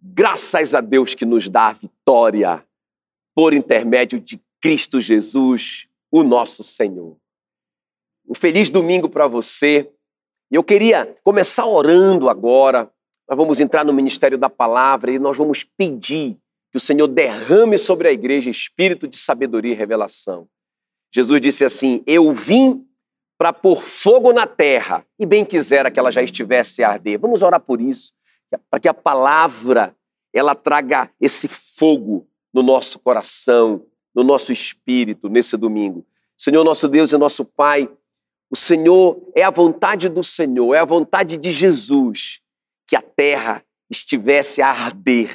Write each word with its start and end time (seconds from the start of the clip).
Graças 0.00 0.74
a 0.74 0.80
Deus 0.80 1.14
que 1.14 1.24
nos 1.24 1.48
dá 1.48 1.68
a 1.68 1.72
vitória 1.72 2.64
por 3.34 3.52
intermédio 3.52 4.20
de 4.20 4.40
Cristo 4.60 5.00
Jesus, 5.00 5.88
o 6.10 6.22
nosso 6.22 6.62
Senhor. 6.62 7.16
Um 8.28 8.34
feliz 8.34 8.70
domingo 8.70 9.08
para 9.08 9.26
você. 9.26 9.90
Eu 10.50 10.62
queria 10.62 11.14
começar 11.24 11.66
orando 11.66 12.28
agora. 12.28 12.90
Nós 13.28 13.36
vamos 13.36 13.58
entrar 13.58 13.84
no 13.84 13.92
ministério 13.92 14.38
da 14.38 14.48
palavra 14.48 15.10
e 15.10 15.18
nós 15.18 15.36
vamos 15.36 15.64
pedir 15.64 16.36
que 16.70 16.76
o 16.76 16.80
Senhor 16.80 17.08
derrame 17.08 17.76
sobre 17.76 18.06
a 18.06 18.12
igreja 18.12 18.50
espírito 18.50 19.08
de 19.08 19.16
sabedoria 19.16 19.72
e 19.72 19.76
revelação. 19.76 20.48
Jesus 21.12 21.40
disse 21.40 21.64
assim: 21.64 22.04
Eu 22.06 22.32
vim 22.32 22.86
para 23.36 23.52
pôr 23.52 23.76
fogo 23.76 24.32
na 24.32 24.46
terra, 24.46 25.04
e 25.18 25.24
bem 25.24 25.44
quisera 25.44 25.90
que 25.90 25.98
ela 25.98 26.10
já 26.10 26.22
estivesse 26.22 26.82
a 26.82 26.90
arder. 26.90 27.18
Vamos 27.18 27.42
orar 27.42 27.60
por 27.60 27.80
isso 27.80 28.17
para 28.70 28.80
que 28.80 28.88
a 28.88 28.94
palavra 28.94 29.94
ela 30.32 30.54
traga 30.54 31.10
esse 31.20 31.48
fogo 31.48 32.26
no 32.52 32.62
nosso 32.62 32.98
coração, 32.98 33.84
no 34.14 34.22
nosso 34.22 34.52
espírito 34.52 35.28
nesse 35.28 35.56
domingo. 35.56 36.04
Senhor 36.36 36.64
nosso 36.64 36.88
Deus 36.88 37.12
e 37.12 37.18
nosso 37.18 37.44
Pai, 37.44 37.88
o 38.50 38.56
Senhor 38.56 39.20
é 39.36 39.42
a 39.42 39.50
vontade 39.50 40.08
do 40.08 40.24
Senhor, 40.24 40.74
é 40.74 40.78
a 40.78 40.84
vontade 40.84 41.36
de 41.36 41.50
Jesus 41.50 42.40
que 42.86 42.96
a 42.96 43.02
terra 43.02 43.62
estivesse 43.90 44.62
a 44.62 44.70
arder. 44.70 45.30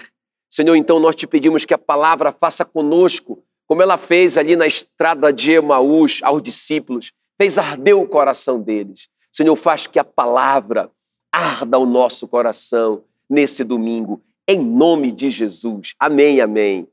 Senhor, 0.49 0.75
então 0.75 0.99
nós 0.99 1.15
te 1.15 1.27
pedimos 1.27 1.65
que 1.65 1.73
a 1.73 1.77
palavra 1.77 2.31
faça 2.31 2.63
conosco, 2.65 3.43
como 3.67 3.81
ela 3.81 3.97
fez 3.97 4.37
ali 4.37 4.55
na 4.55 4.67
estrada 4.67 5.31
de 5.31 5.51
Emaús 5.51 6.19
aos 6.23 6.41
discípulos, 6.41 7.11
fez 7.39 7.57
arder 7.57 7.97
o 7.97 8.07
coração 8.07 8.61
deles. 8.61 9.07
Senhor, 9.31 9.55
faz 9.55 9.87
que 9.87 9.97
a 9.97 10.03
palavra 10.03 10.91
arda 11.33 11.79
o 11.79 11.85
nosso 11.85 12.27
coração 12.27 13.03
nesse 13.27 13.63
domingo, 13.63 14.21
em 14.47 14.59
nome 14.59 15.11
de 15.11 15.31
Jesus. 15.31 15.95
Amém, 15.99 16.39
amém. 16.39 16.87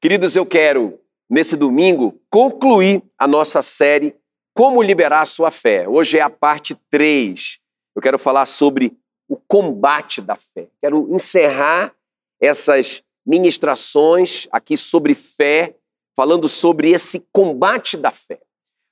Queridos, 0.00 0.34
eu 0.34 0.46
quero, 0.46 0.98
nesse 1.28 1.56
domingo, 1.56 2.18
concluir 2.30 3.02
a 3.18 3.28
nossa 3.28 3.60
série 3.60 4.16
Como 4.54 4.82
Liberar 4.82 5.20
a 5.20 5.26
Sua 5.26 5.50
Fé. 5.50 5.86
Hoje 5.86 6.16
é 6.16 6.22
a 6.22 6.30
parte 6.30 6.74
3. 6.88 7.58
Eu 7.94 8.00
quero 8.00 8.18
falar 8.18 8.46
sobre 8.46 8.96
o 9.28 9.36
combate 9.36 10.22
da 10.22 10.36
fé. 10.36 10.68
Quero 10.80 11.14
encerrar 11.14 11.94
essas 12.40 13.02
ministrações 13.24 14.48
aqui 14.50 14.76
sobre 14.76 15.14
fé, 15.14 15.76
falando 16.16 16.48
sobre 16.48 16.90
esse 16.90 17.26
combate 17.30 17.96
da 17.96 18.10
fé. 18.10 18.40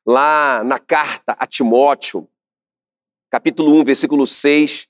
Lá 0.07 0.62
na 0.64 0.79
carta 0.79 1.37
a 1.39 1.47
Timóteo, 1.47 2.29
capítulo 3.31 3.81
1, 3.81 3.85
versículo 3.85 4.27
6, 4.27 4.89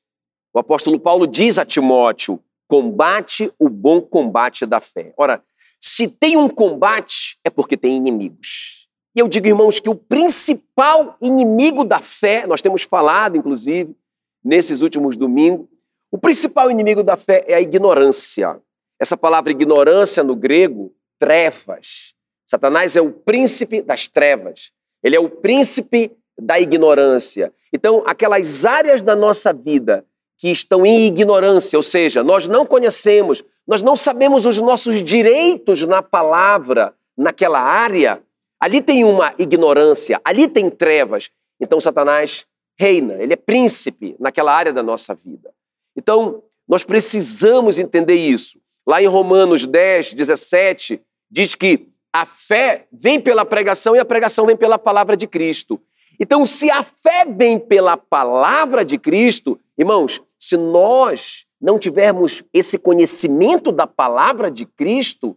o 0.52 0.58
apóstolo 0.58 0.98
Paulo 0.98 1.26
diz 1.26 1.58
a 1.58 1.64
Timóteo: 1.64 2.40
combate 2.66 3.52
o 3.58 3.68
bom 3.68 4.00
combate 4.00 4.66
da 4.66 4.80
fé. 4.80 5.12
Ora, 5.16 5.42
se 5.80 6.08
tem 6.08 6.36
um 6.36 6.48
combate, 6.48 7.38
é 7.44 7.50
porque 7.50 7.76
tem 7.76 7.96
inimigos. 7.96 8.88
E 9.16 9.20
eu 9.20 9.26
digo, 9.26 9.46
irmãos, 9.46 9.80
que 9.80 9.88
o 9.88 9.94
principal 9.94 11.16
inimigo 11.20 11.84
da 11.84 11.98
fé, 11.98 12.46
nós 12.46 12.62
temos 12.62 12.82
falado, 12.82 13.36
inclusive, 13.36 13.96
nesses 14.44 14.82
últimos 14.82 15.16
domingos, 15.16 15.66
o 16.12 16.18
principal 16.18 16.70
inimigo 16.70 17.02
da 17.02 17.16
fé 17.16 17.44
é 17.48 17.54
a 17.54 17.60
ignorância. 17.60 18.60
Essa 19.00 19.16
palavra 19.16 19.50
ignorância 19.50 20.22
no 20.22 20.36
grego, 20.36 20.92
trevas. 21.18 22.14
Satanás 22.46 22.96
é 22.96 23.00
o 23.00 23.12
príncipe 23.12 23.80
das 23.80 24.08
trevas. 24.08 24.72
Ele 25.02 25.16
é 25.16 25.20
o 25.20 25.30
príncipe 25.30 26.16
da 26.38 26.60
ignorância. 26.60 27.52
Então, 27.72 28.02
aquelas 28.06 28.64
áreas 28.64 29.02
da 29.02 29.14
nossa 29.14 29.52
vida 29.52 30.04
que 30.40 30.48
estão 30.48 30.86
em 30.86 31.04
ignorância, 31.04 31.78
ou 31.78 31.82
seja, 31.82 32.24
nós 32.24 32.48
não 32.48 32.64
conhecemos, 32.64 33.44
nós 33.68 33.82
não 33.82 33.94
sabemos 33.94 34.46
os 34.46 34.56
nossos 34.56 35.02
direitos 35.04 35.84
na 35.84 36.00
palavra, 36.00 36.94
naquela 37.14 37.60
área, 37.60 38.22
ali 38.58 38.80
tem 38.80 39.04
uma 39.04 39.34
ignorância, 39.38 40.18
ali 40.24 40.48
tem 40.48 40.70
trevas. 40.70 41.30
Então, 41.60 41.78
Satanás 41.78 42.46
reina, 42.78 43.22
ele 43.22 43.34
é 43.34 43.36
príncipe 43.36 44.16
naquela 44.18 44.54
área 44.54 44.72
da 44.72 44.82
nossa 44.82 45.14
vida. 45.14 45.52
Então, 45.94 46.42
nós 46.66 46.84
precisamos 46.84 47.78
entender 47.78 48.14
isso. 48.14 48.58
Lá 48.86 49.02
em 49.02 49.06
Romanos 49.06 49.66
10, 49.66 50.14
17, 50.14 51.02
diz 51.30 51.54
que 51.54 51.86
a 52.10 52.24
fé 52.24 52.86
vem 52.90 53.20
pela 53.20 53.44
pregação 53.44 53.94
e 53.94 53.98
a 53.98 54.06
pregação 54.06 54.46
vem 54.46 54.56
pela 54.56 54.78
palavra 54.78 55.18
de 55.18 55.26
Cristo. 55.26 55.78
Então, 56.18 56.46
se 56.46 56.70
a 56.70 56.82
fé 56.82 57.26
vem 57.28 57.58
pela 57.58 57.98
palavra 57.98 58.82
de 58.86 58.96
Cristo, 58.96 59.60
irmãos, 59.76 60.22
se 60.40 60.56
nós 60.56 61.44
não 61.60 61.78
tivermos 61.78 62.42
esse 62.54 62.78
conhecimento 62.78 63.70
da 63.70 63.86
palavra 63.86 64.50
de 64.50 64.64
Cristo, 64.64 65.36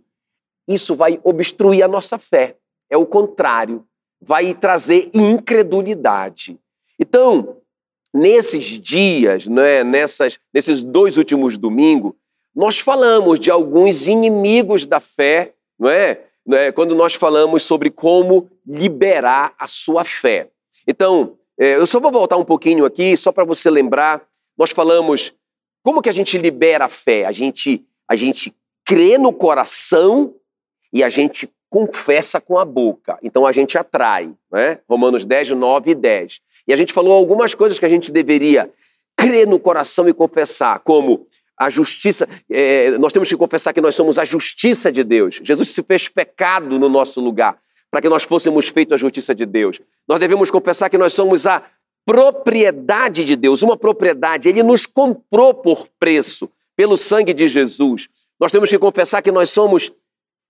isso 0.66 0.96
vai 0.96 1.20
obstruir 1.26 1.84
a 1.84 1.88
nossa 1.90 2.18
fé. 2.18 2.56
É 2.90 2.96
o 2.96 3.06
contrário, 3.06 3.86
vai 4.22 4.54
trazer 4.54 5.12
incredulidade. 5.14 6.58
Então, 6.98 7.58
nesses 8.14 8.64
dias, 8.80 9.48
né, 9.48 9.84
nessas, 9.84 10.40
nesses 10.54 10.84
dois 10.84 11.18
últimos 11.18 11.58
domingos, 11.58 12.14
nós 12.56 12.80
falamos 12.80 13.40
de 13.40 13.52
alguns 13.52 14.08
inimigos 14.08 14.86
da 14.86 15.02
fé, 15.02 15.54
não 15.78 15.90
é? 15.90 16.22
Não 16.46 16.58
é? 16.58 16.72
Quando 16.72 16.96
nós 16.96 17.14
falamos 17.14 17.64
sobre 17.64 17.90
como 17.90 18.50
liberar 18.66 19.54
a 19.60 19.68
sua 19.68 20.06
fé. 20.06 20.50
Então, 20.88 21.38
é, 21.60 21.76
eu 21.76 21.86
só 21.86 22.00
vou 22.00 22.12
voltar 22.12 22.38
um 22.38 22.46
pouquinho 22.46 22.86
aqui, 22.86 23.18
só 23.18 23.32
para 23.32 23.44
você 23.44 23.70
lembrar 23.70 24.22
nós 24.58 24.72
falamos 24.72 25.34
como 25.84 26.02
que 26.02 26.10
a 26.10 26.14
gente 26.14 26.38
libera 26.38 26.86
a 26.86 26.90
fé? 26.90 27.26
A 27.26 27.32
gente, 27.32 27.86
a 28.08 28.16
gente 28.16 28.56
crê 28.86 29.18
no 29.18 29.34
coração 29.34 30.34
e 30.92 31.04
a 31.04 31.10
gente 31.10 31.50
confessa 31.70 32.40
com 32.40 32.58
a 32.58 32.64
boca. 32.64 33.18
Então 33.22 33.46
a 33.46 33.52
gente 33.52 33.78
atrai, 33.78 34.32
né? 34.52 34.80
Romanos 34.88 35.26
10, 35.26 35.52
9 35.52 35.92
e 35.92 35.96
10. 35.96 36.40
E 36.68 36.74
a 36.74 36.76
gente 36.76 36.94
falou 36.94 37.14
algumas 37.14 37.54
coisas 37.54 37.78
que 37.78 37.86
a 37.86 37.90
gente 37.90 38.12
deveria 38.12 38.72
crer 39.18 39.46
no 39.46 39.60
coração 39.60 40.08
e 40.08 40.14
confessar, 40.14 40.80
como 40.80 41.28
a 41.58 41.70
justiça. 41.70 42.28
É, 42.50 42.92
nós 42.98 43.12
temos 43.12 43.28
que 43.28 43.36
confessar 43.36 43.74
que 43.74 43.82
nós 43.82 43.96
somos 43.96 44.18
a 44.18 44.24
justiça 44.24 44.92
de 44.92 45.04
Deus. 45.04 45.42
Jesus 45.44 45.70
se 45.70 45.84
fez 45.84 46.08
pecado 46.08 46.80
no 46.80 46.88
nosso 46.88 47.20
lugar 47.20 47.58
para 47.92 48.02
que 48.02 48.10
nós 48.10 48.24
fôssemos 48.24 48.70
feitos 48.70 48.94
a 48.94 48.98
justiça 48.98 49.36
de 49.36 49.46
Deus. 49.46 49.82
Nós 50.08 50.20
devemos 50.20 50.50
confessar 50.50 50.90
que 50.90 50.98
nós 50.98 51.14
somos 51.14 51.46
a 51.46 51.64
propriedade 52.06 53.26
de 53.26 53.36
Deus, 53.36 53.62
uma 53.62 53.78
propriedade. 53.78 54.50
Ele 54.50 54.64
nos 54.64 54.86
comprou 54.86 55.54
por 55.54 55.88
preço, 56.00 56.50
pelo 56.76 56.98
sangue 56.98 57.34
de 57.34 57.48
Jesus. 57.48 58.10
Nós 58.40 58.52
temos 58.52 58.70
que 58.70 58.78
confessar 58.78 59.22
que 59.22 59.32
nós 59.32 59.50
somos 59.50 59.92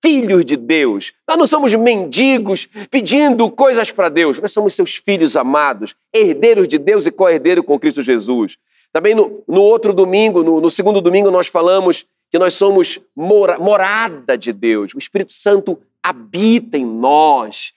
filhos 0.03 0.43
de 0.43 0.57
Deus. 0.57 1.13
Nós 1.27 1.37
não 1.37 1.47
somos 1.47 1.73
mendigos 1.75 2.67
pedindo 2.91 3.49
coisas 3.49 3.89
para 3.91 4.09
Deus. 4.09 4.39
Nós 4.39 4.51
somos 4.51 4.73
seus 4.73 4.95
filhos 4.95 5.37
amados, 5.37 5.95
herdeiros 6.13 6.67
de 6.67 6.77
Deus 6.77 7.05
e 7.05 7.11
co-herdeiro 7.11 7.63
com 7.63 7.79
Cristo 7.79 8.01
Jesus. 8.01 8.57
Também 8.91 9.15
no, 9.15 9.43
no 9.47 9.61
outro 9.61 9.93
domingo, 9.93 10.43
no, 10.43 10.59
no, 10.59 10.69
segundo 10.69 10.99
domingo, 10.99 11.31
nós 11.31 11.47
falamos 11.47 12.05
que 12.29 12.37
nós 12.37 12.53
somos 12.53 12.99
mora, 13.15 13.57
morada 13.57 14.37
de 14.37 14.51
Deus. 14.51 14.93
O 14.93 14.97
Espírito 14.97 15.31
Santo 15.31 15.79
habita 16.01 16.77
em 16.77 16.85
nós. 16.85 17.73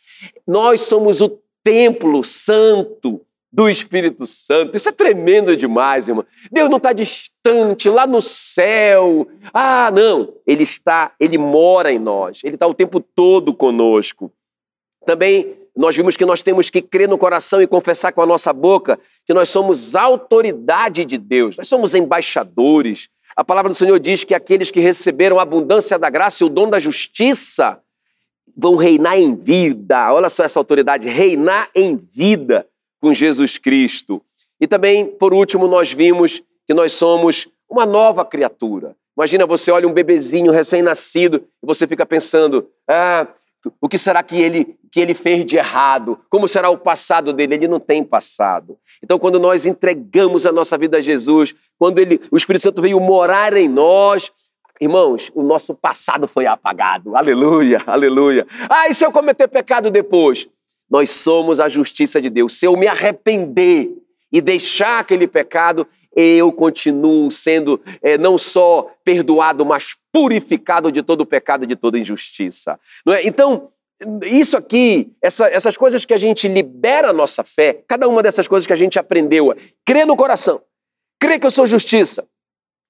Nós 0.46 0.80
somos 0.80 1.20
o 1.20 1.38
templo 1.62 2.24
santo 2.24 3.20
do 3.56 3.70
Espírito 3.70 4.26
Santo. 4.26 4.76
Isso 4.76 4.90
é 4.90 4.92
tremendo 4.92 5.56
demais, 5.56 6.08
irmão. 6.08 6.26
Deus 6.52 6.68
não 6.68 6.76
está 6.76 6.92
distante, 6.92 7.88
lá 7.88 8.06
no 8.06 8.20
céu. 8.20 9.26
Ah, 9.50 9.90
não. 9.90 10.34
Ele 10.46 10.62
está, 10.62 11.12
ele 11.18 11.38
mora 11.38 11.90
em 11.90 11.98
nós. 11.98 12.40
Ele 12.44 12.56
está 12.56 12.66
o 12.66 12.74
tempo 12.74 13.00
todo 13.00 13.54
conosco. 13.54 14.30
Também 15.06 15.56
nós 15.74 15.96
vimos 15.96 16.18
que 16.18 16.26
nós 16.26 16.42
temos 16.42 16.68
que 16.68 16.82
crer 16.82 17.08
no 17.08 17.16
coração 17.16 17.62
e 17.62 17.66
confessar 17.66 18.12
com 18.12 18.20
a 18.20 18.26
nossa 18.26 18.52
boca 18.52 19.00
que 19.24 19.32
nós 19.32 19.48
somos 19.48 19.96
autoridade 19.96 21.06
de 21.06 21.16
Deus. 21.16 21.56
Nós 21.56 21.66
somos 21.66 21.94
embaixadores. 21.94 23.08
A 23.34 23.42
palavra 23.42 23.70
do 23.70 23.74
Senhor 23.74 23.98
diz 23.98 24.22
que 24.22 24.34
aqueles 24.34 24.70
que 24.70 24.80
receberam 24.80 25.38
a 25.38 25.42
abundância 25.42 25.98
da 25.98 26.10
graça 26.10 26.44
e 26.44 26.46
o 26.46 26.50
dom 26.50 26.68
da 26.68 26.78
justiça 26.78 27.80
vão 28.54 28.76
reinar 28.76 29.18
em 29.18 29.34
vida. 29.34 30.12
Olha 30.12 30.28
só 30.28 30.44
essa 30.44 30.60
autoridade, 30.60 31.08
reinar 31.08 31.70
em 31.74 31.96
vida 31.96 32.66
com 33.00 33.12
Jesus 33.12 33.58
Cristo. 33.58 34.22
E 34.60 34.66
também, 34.66 35.06
por 35.06 35.34
último, 35.34 35.66
nós 35.66 35.92
vimos 35.92 36.42
que 36.66 36.74
nós 36.74 36.92
somos 36.92 37.48
uma 37.68 37.84
nova 37.84 38.24
criatura. 38.24 38.96
Imagina 39.16 39.46
você 39.46 39.70
olha 39.70 39.88
um 39.88 39.92
bebezinho 39.92 40.52
recém-nascido 40.52 41.44
e 41.62 41.66
você 41.66 41.86
fica 41.86 42.04
pensando: 42.04 42.68
ah, 42.88 43.26
o 43.80 43.88
que 43.88 43.98
será 43.98 44.22
que 44.22 44.40
ele, 44.40 44.76
que 44.90 45.00
ele 45.00 45.14
fez 45.14 45.44
de 45.44 45.56
errado? 45.56 46.18
Como 46.28 46.46
será 46.46 46.70
o 46.70 46.78
passado 46.78 47.32
dele? 47.32 47.54
Ele 47.54 47.68
não 47.68 47.80
tem 47.80 48.04
passado. 48.04 48.78
Então, 49.02 49.18
quando 49.18 49.38
nós 49.38 49.66
entregamos 49.66 50.46
a 50.46 50.52
nossa 50.52 50.76
vida 50.76 50.98
a 50.98 51.00
Jesus, 51.00 51.54
quando 51.78 51.98
ele, 51.98 52.20
o 52.30 52.36
Espírito 52.36 52.62
Santo 52.62 52.82
veio 52.82 53.00
morar 53.00 53.56
em 53.56 53.68
nós, 53.68 54.30
irmãos, 54.80 55.30
o 55.34 55.42
nosso 55.42 55.74
passado 55.74 56.28
foi 56.28 56.46
apagado. 56.46 57.16
Aleluia, 57.16 57.82
aleluia. 57.86 58.46
Ah, 58.68 58.88
e 58.88 58.94
se 58.94 59.04
eu 59.04 59.12
cometer 59.12 59.48
pecado 59.48 59.90
depois? 59.90 60.48
Nós 60.90 61.10
somos 61.10 61.60
a 61.60 61.68
justiça 61.68 62.20
de 62.20 62.30
Deus. 62.30 62.54
Se 62.54 62.66
eu 62.66 62.76
me 62.76 62.86
arrepender 62.86 63.90
e 64.30 64.40
deixar 64.40 65.00
aquele 65.00 65.26
pecado, 65.26 65.86
eu 66.14 66.50
continuo 66.52 67.30
sendo 67.30 67.80
é, 68.00 68.16
não 68.16 68.38
só 68.38 68.90
perdoado, 69.04 69.66
mas 69.66 69.96
purificado 70.12 70.90
de 70.90 71.02
todo 71.02 71.26
pecado 71.26 71.64
e 71.64 71.66
de 71.66 71.76
toda 71.76 71.98
injustiça. 71.98 72.80
É? 73.08 73.26
Então, 73.26 73.70
isso 74.24 74.56
aqui, 74.56 75.12
essa, 75.22 75.46
essas 75.48 75.76
coisas 75.76 76.04
que 76.04 76.14
a 76.14 76.18
gente 76.18 76.48
libera 76.48 77.10
a 77.10 77.12
nossa 77.12 77.42
fé, 77.42 77.82
cada 77.86 78.08
uma 78.08 78.22
dessas 78.22 78.46
coisas 78.48 78.66
que 78.66 78.72
a 78.72 78.76
gente 78.76 78.98
aprendeu, 78.98 79.54
crer 79.84 80.06
no 80.06 80.16
coração, 80.16 80.62
crer 81.20 81.38
que 81.38 81.46
eu 81.46 81.50
sou 81.50 81.66
justiça, 81.66 82.26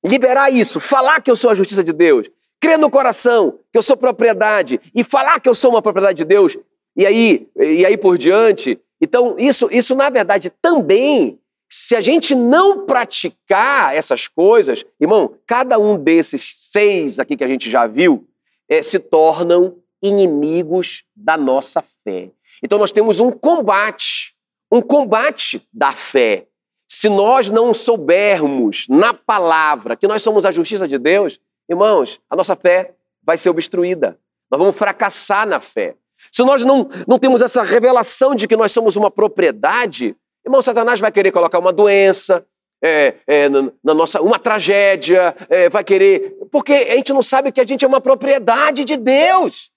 liberar 0.05 0.51
isso, 0.51 0.81
falar 0.81 1.21
que 1.21 1.31
eu 1.31 1.37
sou 1.37 1.51
a 1.51 1.55
justiça 1.55 1.83
de 1.83 1.93
Deus, 1.93 2.29
crer 2.61 2.79
no 2.79 2.91
coração 2.91 3.59
que 3.73 3.79
eu 3.79 3.83
sou 3.83 3.97
propriedade 3.97 4.81
e 4.95 5.05
falar 5.05 5.41
que 5.41 5.49
eu 5.49 5.55
sou 5.55 5.71
uma 5.71 5.83
propriedade 5.83 6.19
de 6.19 6.25
Deus, 6.25 6.57
e 6.97 7.05
aí, 7.05 7.49
e 7.57 7.85
aí 7.85 7.97
por 7.97 8.17
diante. 8.17 8.81
Então, 9.01 9.37
isso, 9.39 9.69
isso 9.71 9.95
na 9.95 10.09
verdade 10.09 10.51
também, 10.63 11.39
se 11.69 11.95
a 11.95 12.01
gente 12.01 12.35
não 12.35 12.87
praticar 12.87 13.95
essas 13.95 14.27
coisas, 14.29 14.85
irmão, 15.01 15.35
cada 15.47 15.79
um 15.79 15.99
desses 15.99 16.53
seis 16.55 17.19
aqui 17.19 17.37
que 17.37 17.45
a 17.45 17.49
gente 17.49 17.71
já 17.71 17.87
viu, 17.87 18.27
é, 18.69 18.81
se 18.83 18.99
tornam 18.99 19.77
inimigos 20.03 21.05
da 21.15 21.37
nossa 21.37 21.83
fé. 22.05 22.31
Então 22.63 22.79
nós 22.79 22.93
temos 22.93 23.21
um 23.21 23.31
combate, 23.31 24.35
um 24.71 24.81
combate 24.81 25.67
da 25.73 25.93
fé. 25.93 26.47
Se 26.89 27.09
nós 27.09 27.51
não 27.51 27.75
soubermos 27.75 28.87
na 28.89 29.13
palavra 29.13 29.97
que 29.97 30.07
nós 30.07 30.23
somos 30.23 30.45
a 30.45 30.51
justiça 30.51 30.87
de 30.87 30.99
Deus, 30.99 31.41
irmãos, 31.69 32.21
a 32.31 32.37
nossa 32.37 32.55
fé 32.55 32.95
vai 33.23 33.37
ser 33.37 33.51
obstruída. 33.51 34.19
Nós 34.51 34.59
vamos 34.59 34.77
fracassar 34.77 35.47
na 35.47 35.61
fé. 35.61 35.97
Se 36.31 36.43
nós 36.43 36.64
não, 36.64 36.88
não 37.06 37.19
temos 37.19 37.43
essa 37.43 37.62
revelação 37.62 38.34
de 38.34 38.46
que 38.46 38.56
nós 38.56 38.73
somos 38.73 38.96
uma 38.96 39.11
propriedade, 39.11 40.17
irmão, 40.44 40.62
Satanás 40.62 41.00
vai 41.00 41.11
querer 41.12 41.32
colocar 41.32 41.58
uma 41.58 41.73
doença, 41.73 42.46
é, 42.82 43.14
é, 43.26 43.49
na, 43.49 43.70
na, 43.82 43.94
nossa, 43.94 44.20
uma 44.20 44.38
tragédia, 44.38 45.34
é, 45.49 45.69
vai 45.69 45.82
querer. 45.82 46.37
Porque 46.50 46.73
a 46.73 46.96
gente 46.96 47.12
não 47.12 47.23
sabe 47.23 47.50
que 47.50 47.61
a 47.61 47.67
gente 47.67 47.84
é 47.84 47.88
uma 47.88 48.00
propriedade 48.00 48.84
de 48.84 48.96
Deus. 48.96 49.70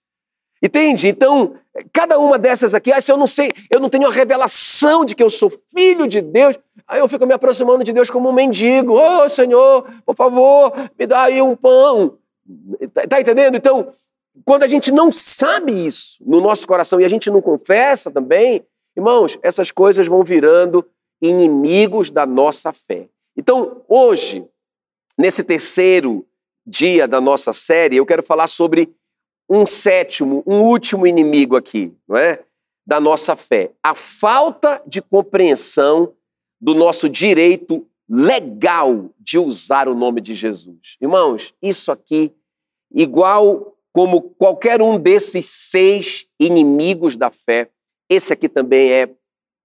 Entende? 0.61 1.07
Então, 1.07 1.55
cada 1.93 2.19
uma 2.19 2.37
dessas 2.37 2.75
aqui, 2.75 2.91
ah, 2.91 3.01
se 3.01 3.11
eu 3.11 3.17
não 3.17 3.27
sei, 3.27 3.51
eu 3.71 3.79
não 3.79 3.89
tenho 3.89 4.07
a 4.07 4.11
revelação 4.11 5.05
de 5.05 5.15
que 5.15 5.23
eu 5.23 5.29
sou 5.29 5.51
filho 5.73 6.05
de 6.05 6.21
Deus, 6.21 6.59
aí 6.85 6.99
eu 6.99 7.07
fico 7.07 7.25
me 7.25 7.33
aproximando 7.33 7.83
de 7.83 7.93
Deus 7.93 8.09
como 8.09 8.29
um 8.29 8.33
mendigo. 8.33 8.93
Ô 8.93 9.23
oh, 9.23 9.29
Senhor, 9.29 9.87
por 10.05 10.15
favor, 10.15 10.73
me 10.97 11.07
dá 11.07 11.23
aí 11.23 11.41
um 11.41 11.55
pão. 11.55 12.17
Tá, 12.93 13.07
tá 13.07 13.21
entendendo? 13.21 13.55
Então, 13.55 13.93
quando 14.45 14.63
a 14.63 14.67
gente 14.67 14.91
não 14.91 15.11
sabe 15.11 15.85
isso 15.85 16.17
no 16.25 16.41
nosso 16.41 16.67
coração 16.67 16.99
e 16.99 17.05
a 17.05 17.09
gente 17.09 17.29
não 17.29 17.41
confessa 17.41 18.11
também, 18.11 18.65
irmãos, 18.95 19.37
essas 19.41 19.71
coisas 19.71 20.07
vão 20.07 20.23
virando 20.23 20.85
inimigos 21.21 22.09
da 22.09 22.25
nossa 22.25 22.71
fé. 22.71 23.09
Então, 23.35 23.83
hoje, 23.87 24.45
nesse 25.17 25.43
terceiro 25.43 26.25
dia 26.65 27.07
da 27.07 27.19
nossa 27.19 27.53
série, 27.53 27.97
eu 27.97 28.05
quero 28.05 28.23
falar 28.23 28.47
sobre 28.47 28.93
um 29.49 29.65
sétimo, 29.65 30.43
um 30.45 30.61
último 30.61 31.07
inimigo 31.07 31.55
aqui, 31.55 31.93
não 32.07 32.17
é? 32.17 32.43
Da 32.85 32.99
nossa 32.99 33.35
fé. 33.35 33.71
A 33.83 33.95
falta 33.95 34.81
de 34.85 35.01
compreensão 35.01 36.13
do 36.61 36.75
nosso 36.75 37.09
direito 37.09 37.85
legal 38.07 39.09
de 39.19 39.37
usar 39.37 39.87
o 39.87 39.95
nome 39.95 40.21
de 40.21 40.33
Jesus. 40.33 40.97
Irmãos, 40.99 41.53
isso 41.61 41.91
aqui, 41.91 42.31
igual 42.91 43.75
como 43.91 44.21
qualquer 44.21 44.81
um 44.81 44.99
desses 44.99 45.45
seis 45.47 46.27
inimigos 46.39 47.15
da 47.17 47.31
fé, 47.31 47.69
esse 48.09 48.33
aqui 48.33 48.47
também 48.47 48.91
é 48.91 49.09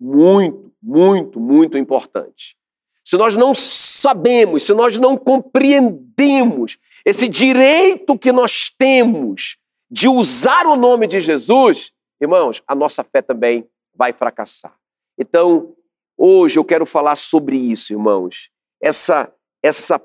muito, 0.01 0.73
muito, 0.83 1.41
muito 1.41 1.79
importante. 1.79 2.57
Se 3.05 3.17
nós 3.17 3.37
não 3.37 3.53
sabemos, 3.53 4.63
se 4.63 4.73
nós 4.73 4.99
não 4.99 5.17
compreendemos 5.17 6.79
esse 7.05 7.29
direito 7.29 8.19
que 8.19 8.33
nós 8.33 8.71
temos 8.71 9.57
de 9.91 10.09
usar 10.09 10.67
o 10.67 10.77
nome 10.77 11.07
de 11.07 11.21
Jesus, 11.21 11.93
irmãos, 12.21 12.63
a 12.67 12.75
nossa 12.75 13.05
fé 13.05 13.21
também 13.21 13.69
vai 13.95 14.13
fracassar. 14.13 14.75
Então, 15.19 15.75
hoje 16.17 16.59
eu 16.59 16.65
quero 16.65 16.87
falar 16.87 17.15
sobre 17.15 17.57
isso, 17.57 17.93
irmãos. 17.93 18.51
Essa 18.83 19.33
essa 19.65 19.99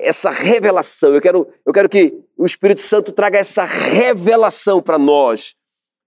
essa 0.00 0.30
revelação. 0.30 1.14
Eu 1.14 1.20
quero 1.20 1.48
eu 1.64 1.72
quero 1.72 1.88
que 1.88 2.14
o 2.36 2.44
Espírito 2.44 2.80
Santo 2.80 3.12
traga 3.12 3.38
essa 3.38 3.64
revelação 3.64 4.80
para 4.80 4.98
nós 4.98 5.54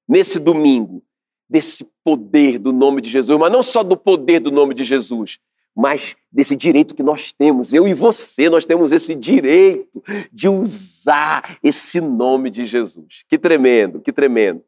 nesse 0.08 0.40
domingo, 0.40 1.04
desse 1.50 1.90
poder 2.04 2.58
do 2.58 2.72
nome 2.72 3.02
de 3.02 3.10
Jesus, 3.10 3.40
mas 3.40 3.52
não 3.52 3.64
só 3.64 3.84
do 3.84 3.96
poder 3.96 4.40
do 4.40 4.52
nome 4.52 4.74
de 4.74 4.84
Jesus, 4.84 5.40
mas 5.76 6.16
desse 6.32 6.56
direito 6.56 6.96
que 6.96 7.04
nós 7.04 7.32
temos, 7.32 7.74
eu 7.74 7.88
e 7.88 7.94
você, 7.94 8.50
nós 8.50 8.66
temos 8.66 8.92
esse 8.92 9.16
direito 9.16 10.04
de 10.32 10.50
usar 10.50 11.58
esse 11.64 12.02
nome 12.02 12.50
de 12.50 12.66
Jesus. 12.66 13.24
Que 13.30 13.38
tremendo, 13.38 14.02
que 14.02 14.12
tremendo. 14.12 14.64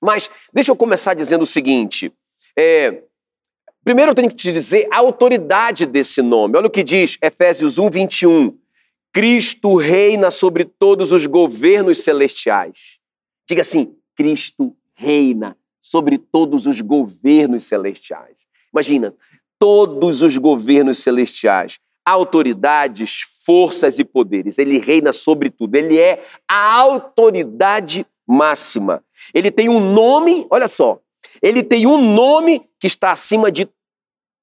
Mas 0.00 0.30
deixa 0.52 0.72
eu 0.72 0.76
começar 0.76 1.14
dizendo 1.14 1.42
o 1.42 1.46
seguinte: 1.46 2.12
é, 2.58 3.02
primeiro 3.84 4.10
eu 4.10 4.14
tenho 4.14 4.28
que 4.28 4.36
te 4.36 4.52
dizer 4.52 4.88
a 4.90 4.98
autoridade 4.98 5.86
desse 5.86 6.22
nome. 6.22 6.56
Olha 6.56 6.66
o 6.66 6.70
que 6.70 6.82
diz 6.82 7.18
Efésios 7.22 7.78
1, 7.78 7.90
21. 7.90 8.58
Cristo 9.12 9.74
reina 9.76 10.30
sobre 10.30 10.64
todos 10.64 11.12
os 11.12 11.26
governos 11.26 12.02
celestiais. 12.04 12.98
Diga 13.48 13.62
assim: 13.62 13.94
Cristo 14.14 14.76
reina 14.94 15.56
sobre 15.80 16.18
todos 16.18 16.66
os 16.66 16.80
governos 16.80 17.64
celestiais. 17.64 18.36
Imagina, 18.72 19.14
todos 19.58 20.22
os 20.22 20.38
governos 20.38 20.98
celestiais, 20.98 21.78
autoridades, 22.04 23.22
forças 23.44 23.98
e 23.98 24.04
poderes. 24.04 24.58
Ele 24.58 24.78
reina 24.78 25.12
sobre 25.12 25.50
tudo. 25.50 25.74
Ele 25.74 25.98
é 25.98 26.24
a 26.48 26.74
autoridade 26.76 28.06
máxima. 28.26 29.04
Ele 29.34 29.50
tem 29.50 29.68
um 29.68 29.92
nome, 29.92 30.46
olha 30.50 30.68
só, 30.68 31.00
ele 31.42 31.62
tem 31.62 31.86
um 31.86 32.14
nome 32.14 32.62
que 32.78 32.86
está 32.86 33.10
acima 33.12 33.50
de 33.50 33.68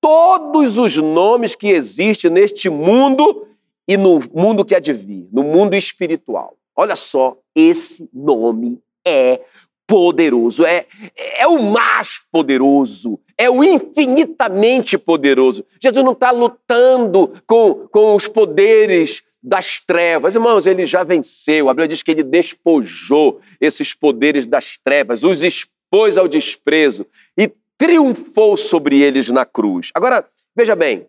todos 0.01 0.77
os 0.77 0.97
nomes 0.97 1.55
que 1.55 1.67
existem 1.67 2.31
neste 2.31 2.69
mundo 2.69 3.47
e 3.87 3.97
no 3.97 4.21
mundo 4.33 4.65
que 4.65 4.75
há 4.75 4.79
de 4.79 4.93
vir, 4.93 5.27
no 5.31 5.43
mundo 5.43 5.75
espiritual. 5.75 6.55
Olha 6.75 6.95
só, 6.95 7.37
esse 7.55 8.09
nome 8.13 8.79
é 9.05 9.41
poderoso, 9.87 10.65
é, 10.65 10.85
é 11.37 11.47
o 11.47 11.63
mais 11.63 12.19
poderoso, 12.31 13.19
é 13.37 13.49
o 13.49 13.63
infinitamente 13.63 14.97
poderoso. 14.97 15.65
Jesus 15.81 16.03
não 16.03 16.11
está 16.11 16.31
lutando 16.31 17.33
com, 17.47 17.87
com 17.89 18.15
os 18.15 18.27
poderes 18.27 19.23
das 19.41 19.79
trevas. 19.79 20.35
Irmãos, 20.35 20.65
ele 20.65 20.85
já 20.85 21.03
venceu. 21.03 21.69
A 21.69 21.73
Bíblia 21.73 21.87
diz 21.87 22.03
que 22.03 22.11
ele 22.11 22.23
despojou 22.23 23.39
esses 23.61 23.93
poderes 23.93 24.45
das 24.45 24.77
trevas, 24.77 25.23
os 25.23 25.41
expôs 25.87 26.17
ao 26.17 26.27
desprezo 26.27 27.05
e 27.37 27.51
triunfou 27.77 28.57
sobre 28.57 29.01
eles 29.01 29.29
na 29.29 29.45
cruz. 29.45 29.89
Agora, 29.93 30.27
veja 30.55 30.75
bem, 30.75 31.07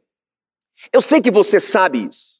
eu 0.93 1.03
sei 1.03 1.21
que 1.21 1.31
você 1.31 1.59
sabe 1.59 2.07
isso. 2.09 2.39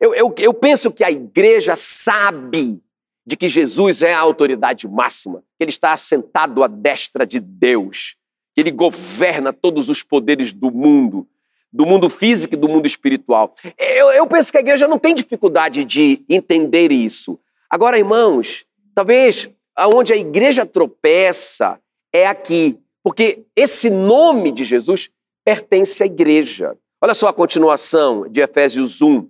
Eu, 0.00 0.14
eu, 0.14 0.34
eu 0.38 0.54
penso 0.54 0.92
que 0.92 1.02
a 1.02 1.10
igreja 1.10 1.74
sabe 1.74 2.80
de 3.26 3.36
que 3.36 3.48
Jesus 3.48 4.02
é 4.02 4.12
a 4.12 4.20
autoridade 4.20 4.86
máxima, 4.86 5.42
que 5.56 5.64
ele 5.64 5.70
está 5.70 5.92
assentado 5.92 6.62
à 6.62 6.66
destra 6.66 7.26
de 7.26 7.40
Deus, 7.40 8.16
que 8.54 8.60
ele 8.60 8.70
governa 8.70 9.52
todos 9.52 9.88
os 9.88 10.02
poderes 10.02 10.52
do 10.52 10.70
mundo, 10.70 11.26
do 11.72 11.84
mundo 11.84 12.08
físico 12.08 12.54
e 12.54 12.56
do 12.56 12.68
mundo 12.68 12.86
espiritual. 12.86 13.54
Eu, 13.78 14.10
eu 14.12 14.26
penso 14.26 14.52
que 14.52 14.58
a 14.58 14.60
igreja 14.60 14.86
não 14.86 14.98
tem 14.98 15.14
dificuldade 15.14 15.84
de 15.84 16.24
entender 16.28 16.92
isso. 16.92 17.38
Agora, 17.68 17.98
irmãos, 17.98 18.64
talvez 18.94 19.50
aonde 19.78 20.12
a 20.12 20.16
igreja 20.16 20.66
tropeça 20.66 21.80
é 22.12 22.26
aqui, 22.26 22.76
porque 23.02 23.44
esse 23.54 23.88
nome 23.88 24.50
de 24.50 24.64
Jesus 24.64 25.08
pertence 25.44 26.02
à 26.02 26.06
igreja. 26.06 26.76
Olha 27.00 27.14
só 27.14 27.28
a 27.28 27.32
continuação 27.32 28.28
de 28.28 28.40
Efésios 28.40 29.00
1, 29.00 29.28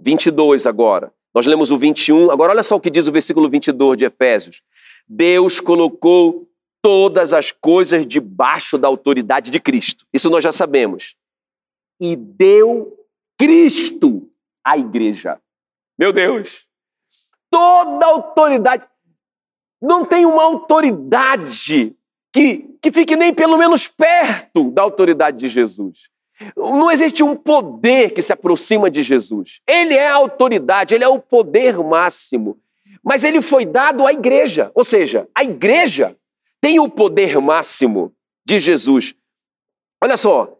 22 0.00 0.66
agora. 0.66 1.12
Nós 1.34 1.46
lemos 1.46 1.72
o 1.72 1.76
21, 1.76 2.30
agora 2.30 2.52
olha 2.52 2.62
só 2.62 2.76
o 2.76 2.80
que 2.80 2.90
diz 2.90 3.08
o 3.08 3.12
versículo 3.12 3.50
22 3.50 3.98
de 3.98 4.04
Efésios. 4.04 4.62
Deus 5.08 5.60
colocou 5.60 6.48
todas 6.80 7.32
as 7.32 7.50
coisas 7.50 8.06
debaixo 8.06 8.78
da 8.78 8.86
autoridade 8.86 9.50
de 9.50 9.58
Cristo. 9.58 10.06
Isso 10.12 10.30
nós 10.30 10.44
já 10.44 10.52
sabemos. 10.52 11.16
E 12.00 12.14
deu 12.14 12.96
Cristo 13.36 14.30
à 14.64 14.78
igreja. 14.78 15.40
Meu 15.98 16.12
Deus! 16.12 16.68
Toda 17.50 18.06
autoridade. 18.06 18.86
Não 19.80 20.04
tem 20.04 20.26
uma 20.26 20.42
autoridade 20.42 21.94
que, 22.32 22.66
que 22.82 22.90
fique 22.90 23.16
nem 23.16 23.32
pelo 23.32 23.56
menos 23.56 23.86
perto 23.86 24.70
da 24.70 24.82
autoridade 24.82 25.38
de 25.38 25.48
Jesus. 25.48 26.08
Não 26.56 26.90
existe 26.90 27.22
um 27.22 27.34
poder 27.34 28.10
que 28.12 28.22
se 28.22 28.32
aproxima 28.32 28.90
de 28.90 29.02
Jesus. 29.02 29.60
Ele 29.66 29.94
é 29.94 30.08
a 30.08 30.14
autoridade, 30.14 30.94
ele 30.94 31.04
é 31.04 31.08
o 31.08 31.18
poder 31.18 31.78
máximo. 31.78 32.58
Mas 33.02 33.24
ele 33.24 33.42
foi 33.42 33.64
dado 33.64 34.06
à 34.06 34.12
igreja. 34.12 34.70
Ou 34.74 34.84
seja, 34.84 35.28
a 35.34 35.42
igreja 35.42 36.16
tem 36.60 36.78
o 36.78 36.88
poder 36.88 37.40
máximo 37.40 38.12
de 38.46 38.58
Jesus. 38.58 39.14
Olha 40.02 40.16
só, 40.16 40.56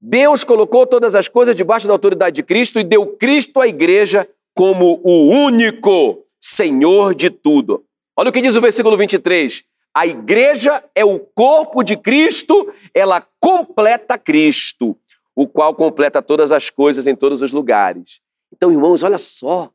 Deus 0.00 0.44
colocou 0.44 0.86
todas 0.86 1.14
as 1.14 1.28
coisas 1.28 1.56
debaixo 1.56 1.86
da 1.86 1.92
autoridade 1.92 2.36
de 2.36 2.42
Cristo 2.42 2.78
e 2.78 2.84
deu 2.84 3.06
Cristo 3.06 3.60
à 3.60 3.66
igreja 3.66 4.28
como 4.54 5.00
o 5.04 5.28
único 5.28 6.24
Senhor 6.40 7.14
de 7.14 7.30
tudo. 7.30 7.84
Olha 8.16 8.30
o 8.30 8.32
que 8.32 8.40
diz 8.40 8.56
o 8.56 8.60
versículo 8.60 8.96
23. 8.96 9.64
A 9.94 10.06
igreja 10.06 10.84
é 10.94 11.04
o 11.04 11.18
corpo 11.18 11.82
de 11.82 11.96
Cristo, 11.96 12.72
ela 12.94 13.26
completa 13.40 14.16
Cristo, 14.16 14.96
o 15.34 15.48
qual 15.48 15.74
completa 15.74 16.22
todas 16.22 16.52
as 16.52 16.70
coisas 16.70 17.06
em 17.06 17.16
todos 17.16 17.42
os 17.42 17.52
lugares. 17.52 18.20
Então, 18.52 18.70
irmãos, 18.70 19.02
olha 19.02 19.18
só, 19.18 19.70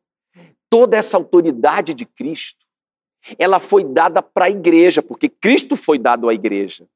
toda 0.69 0.95
essa 0.95 1.17
autoridade 1.17 1.93
de 1.93 2.05
Cristo, 2.05 2.65
ela 3.39 3.59
foi 3.59 3.83
dada 3.83 4.21
para 4.21 4.45
a 4.45 4.49
igreja, 4.49 5.01
porque 5.01 5.27
Cristo 5.27 5.75
foi 5.75 5.97
dado 5.97 6.29
à 6.29 6.33
igreja. 6.33 6.87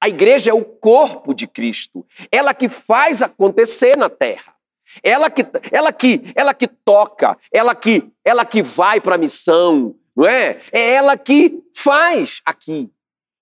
A 0.00 0.08
igreja 0.08 0.50
é 0.50 0.54
o 0.54 0.64
corpo 0.64 1.34
de 1.34 1.46
Cristo, 1.46 2.06
ela 2.30 2.54
que 2.54 2.68
faz 2.68 3.22
acontecer 3.22 3.96
na 3.96 4.08
terra. 4.08 4.54
Ela 5.02 5.28
que, 5.28 5.44
ela 5.70 5.92
que, 5.92 6.22
ela 6.34 6.54
que 6.54 6.66
toca, 6.66 7.36
ela 7.52 7.74
que, 7.74 8.10
ela 8.24 8.44
que 8.44 8.62
vai 8.62 9.00
para 9.00 9.16
a 9.16 9.18
missão, 9.18 9.94
não 10.18 10.26
é? 10.26 10.58
É 10.72 10.94
ela 10.94 11.16
que 11.16 11.62
faz 11.72 12.42
aqui. 12.44 12.90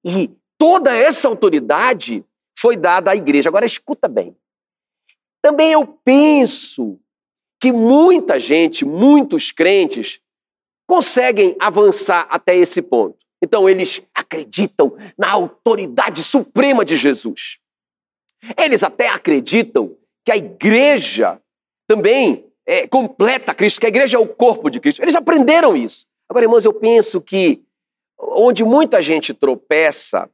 E 0.05 0.31
toda 0.59 0.95
essa 0.95 1.27
autoridade 1.27 2.23
foi 2.55 2.77
dada 2.77 3.11
à 3.11 3.17
igreja. 3.17 3.49
Agora 3.49 3.65
escuta 3.65 4.07
bem. 4.07 4.37
Também 5.43 5.73
eu 5.73 5.87
penso 5.87 7.01
que 7.59 7.73
muita 7.73 8.39
gente, 8.39 8.85
muitos 8.85 9.51
crentes, 9.51 10.21
conseguem 10.87 11.57
avançar 11.59 12.27
até 12.29 12.55
esse 12.55 12.83
ponto. 12.83 13.25
Então, 13.43 13.67
eles 13.69 14.03
acreditam 14.15 14.95
na 15.17 15.31
autoridade 15.31 16.23
suprema 16.23 16.85
de 16.85 16.97
Jesus. 16.97 17.59
Eles 18.59 18.83
até 18.83 19.09
acreditam 19.09 19.97
que 20.27 20.33
a 20.33 20.37
igreja 20.37 21.41
também 21.89 22.53
é, 22.67 22.87
completa 22.87 23.55
Cristo, 23.55 23.81
que 23.81 23.87
a 23.87 23.89
igreja 23.89 24.19
é 24.19 24.21
o 24.21 24.29
corpo 24.29 24.69
de 24.69 24.79
Cristo. 24.79 25.01
Eles 25.01 25.17
aprenderam 25.17 25.75
isso. 25.75 26.07
Agora, 26.29 26.45
irmãos, 26.45 26.65
eu 26.65 26.73
penso 26.73 27.21
que 27.21 27.63
onde 28.19 28.65
muita 28.65 29.01
gente 29.01 29.33
tropeça 29.33 30.29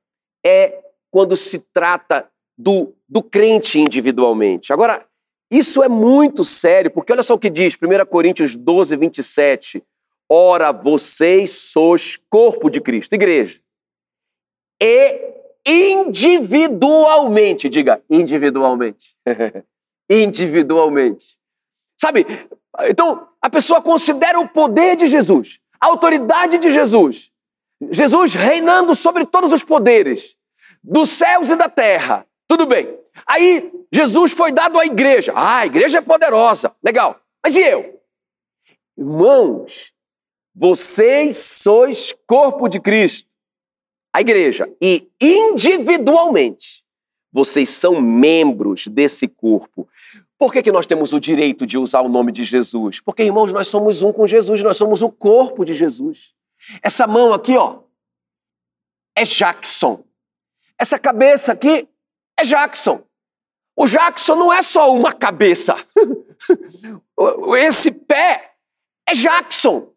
é 0.44 0.82
quando 1.10 1.36
se 1.36 1.60
trata 1.72 2.28
do, 2.56 2.94
do 3.08 3.22
crente 3.22 3.78
individualmente. 3.78 4.72
Agora, 4.72 5.06
isso 5.50 5.82
é 5.82 5.88
muito 5.88 6.42
sério, 6.42 6.90
porque 6.90 7.12
olha 7.12 7.22
só 7.22 7.34
o 7.34 7.38
que 7.38 7.50
diz 7.50 7.76
1 7.76 8.06
Coríntios 8.06 8.56
12, 8.56 8.96
27. 8.96 9.82
Ora, 10.28 10.72
vocês 10.72 11.50
sois 11.50 12.18
corpo 12.30 12.70
de 12.70 12.80
Cristo, 12.80 13.14
igreja. 13.14 13.60
E 14.80 15.32
individualmente, 15.66 17.68
diga 17.68 18.02
individualmente. 18.08 19.14
individualmente. 20.08 21.38
Sabe? 22.00 22.26
Então, 22.88 23.28
a 23.40 23.50
pessoa 23.50 23.82
considera 23.82 24.40
o 24.40 24.48
poder 24.48 24.96
de 24.96 25.06
Jesus, 25.06 25.60
a 25.82 25.86
autoridade 25.86 26.58
de 26.58 26.70
Jesus. 26.70 27.32
Jesus 27.90 28.34
reinando 28.34 28.94
sobre 28.94 29.26
todos 29.26 29.52
os 29.52 29.64
poderes, 29.64 30.36
dos 30.82 31.10
céus 31.10 31.50
e 31.50 31.56
da 31.56 31.68
terra. 31.68 32.24
Tudo 32.46 32.66
bem. 32.66 32.96
Aí, 33.26 33.72
Jesus 33.92 34.30
foi 34.32 34.52
dado 34.52 34.78
à 34.78 34.86
igreja. 34.86 35.32
Ah, 35.34 35.58
a 35.58 35.66
igreja 35.66 35.98
é 35.98 36.00
poderosa. 36.00 36.72
Legal. 36.84 37.20
Mas 37.44 37.56
e 37.56 37.60
eu? 37.60 38.00
Irmãos, 38.96 39.92
vocês 40.54 41.36
sois 41.36 42.14
corpo 42.28 42.68
de 42.68 42.78
Cristo, 42.78 43.28
a 44.14 44.20
igreja, 44.20 44.72
e 44.80 45.10
individualmente 45.20 46.84
vocês 47.32 47.70
são 47.70 48.00
membros 48.00 48.86
desse 48.86 49.26
corpo. 49.26 49.88
Por 50.42 50.52
que, 50.52 50.60
que 50.60 50.72
nós 50.72 50.86
temos 50.86 51.12
o 51.12 51.20
direito 51.20 51.64
de 51.64 51.78
usar 51.78 52.00
o 52.00 52.08
nome 52.08 52.32
de 52.32 52.42
Jesus? 52.42 52.98
Porque, 52.98 53.22
irmãos, 53.22 53.52
nós 53.52 53.68
somos 53.68 54.02
um 54.02 54.12
com 54.12 54.26
Jesus, 54.26 54.60
nós 54.60 54.76
somos 54.76 55.00
o 55.00 55.08
corpo 55.08 55.64
de 55.64 55.72
Jesus. 55.72 56.34
Essa 56.82 57.06
mão 57.06 57.32
aqui, 57.32 57.56
ó, 57.56 57.82
é 59.14 59.22
Jackson. 59.22 60.02
Essa 60.76 60.98
cabeça 60.98 61.52
aqui 61.52 61.88
é 62.36 62.42
Jackson. 62.42 63.04
O 63.76 63.86
Jackson 63.86 64.34
não 64.34 64.52
é 64.52 64.62
só 64.62 64.92
uma 64.92 65.12
cabeça. 65.12 65.76
Esse 67.58 67.92
pé 67.92 68.56
é 69.08 69.14
Jackson. 69.14 69.92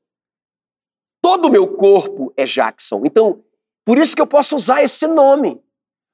Todo 1.24 1.48
o 1.48 1.52
meu 1.52 1.70
corpo 1.70 2.32
é 2.38 2.46
Jackson. 2.46 3.02
Então, 3.04 3.44
por 3.84 3.98
isso 3.98 4.16
que 4.16 4.22
eu 4.22 4.28
posso 4.28 4.56
usar 4.56 4.84
esse 4.84 5.08
nome. 5.08 5.60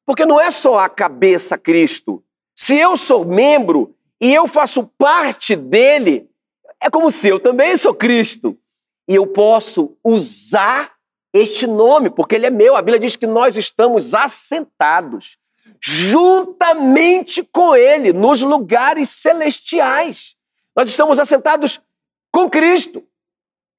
Porque 0.06 0.26
não 0.26 0.40
é 0.40 0.50
só 0.52 0.80
a 0.80 0.88
cabeça 0.88 1.58
Cristo. 1.58 2.24
Se 2.56 2.78
eu 2.78 2.96
sou 2.96 3.26
membro 3.26 3.94
e 4.22 4.32
eu 4.32 4.48
faço 4.48 4.84
parte 5.00 5.56
dele, 5.56 6.30
é 6.80 6.90
como 6.92 7.10
se 7.10 7.28
eu 7.28 7.40
também 7.40 7.76
sou 7.76 7.94
Cristo. 7.94 8.56
E 9.08 9.16
eu 9.16 9.26
posso 9.26 9.98
usar 10.04 10.94
este 11.34 11.66
nome, 11.66 12.10
porque 12.10 12.36
ele 12.36 12.46
é 12.46 12.52
meu. 12.52 12.76
A 12.76 12.82
Bíblia 12.82 13.00
diz 13.00 13.16
que 13.16 13.26
nós 13.26 13.58
estamos 13.58 14.14
assentados 14.14 15.38
juntamente 15.82 17.44
com 17.44 17.76
ele 17.76 18.14
nos 18.14 18.42
lugares 18.42 19.10
celestiais. 19.10 20.36
Nós 20.76 20.88
estamos 20.88 21.18
assentados 21.18 21.82
com 22.32 22.48
Cristo 22.48 23.04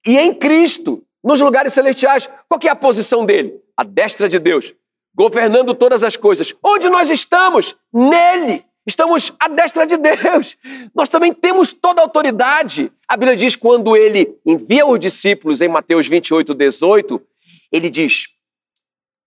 e 0.04 0.18
em 0.18 0.34
Cristo 0.34 1.06
nos 1.22 1.40
lugares 1.40 1.72
celestiais. 1.72 2.28
Qual 2.48 2.60
é 2.64 2.68
a 2.68 2.76
posição 2.76 3.24
dele? 3.24 3.62
A 3.76 3.84
destra 3.84 4.28
de 4.28 4.40
Deus, 4.40 4.74
governando 5.14 5.72
todas 5.72 6.02
as 6.02 6.16
coisas. 6.16 6.52
Onde 6.62 6.88
nós 6.88 7.08
estamos? 7.08 7.76
Nele. 7.92 8.64
Estamos 8.86 9.32
à 9.38 9.48
destra 9.48 9.86
de 9.86 9.96
Deus. 9.96 10.56
Nós 10.94 11.08
também 11.08 11.32
temos 11.32 11.72
toda 11.72 12.00
a 12.00 12.04
autoridade. 12.04 12.92
A 13.06 13.16
Bíblia 13.16 13.36
diz 13.36 13.54
quando 13.54 13.96
ele 13.96 14.38
envia 14.44 14.86
os 14.86 14.98
discípulos 14.98 15.60
em 15.60 15.68
Mateus 15.68 16.08
28, 16.08 16.52
18, 16.54 17.22
ele 17.70 17.88
diz: 17.88 18.28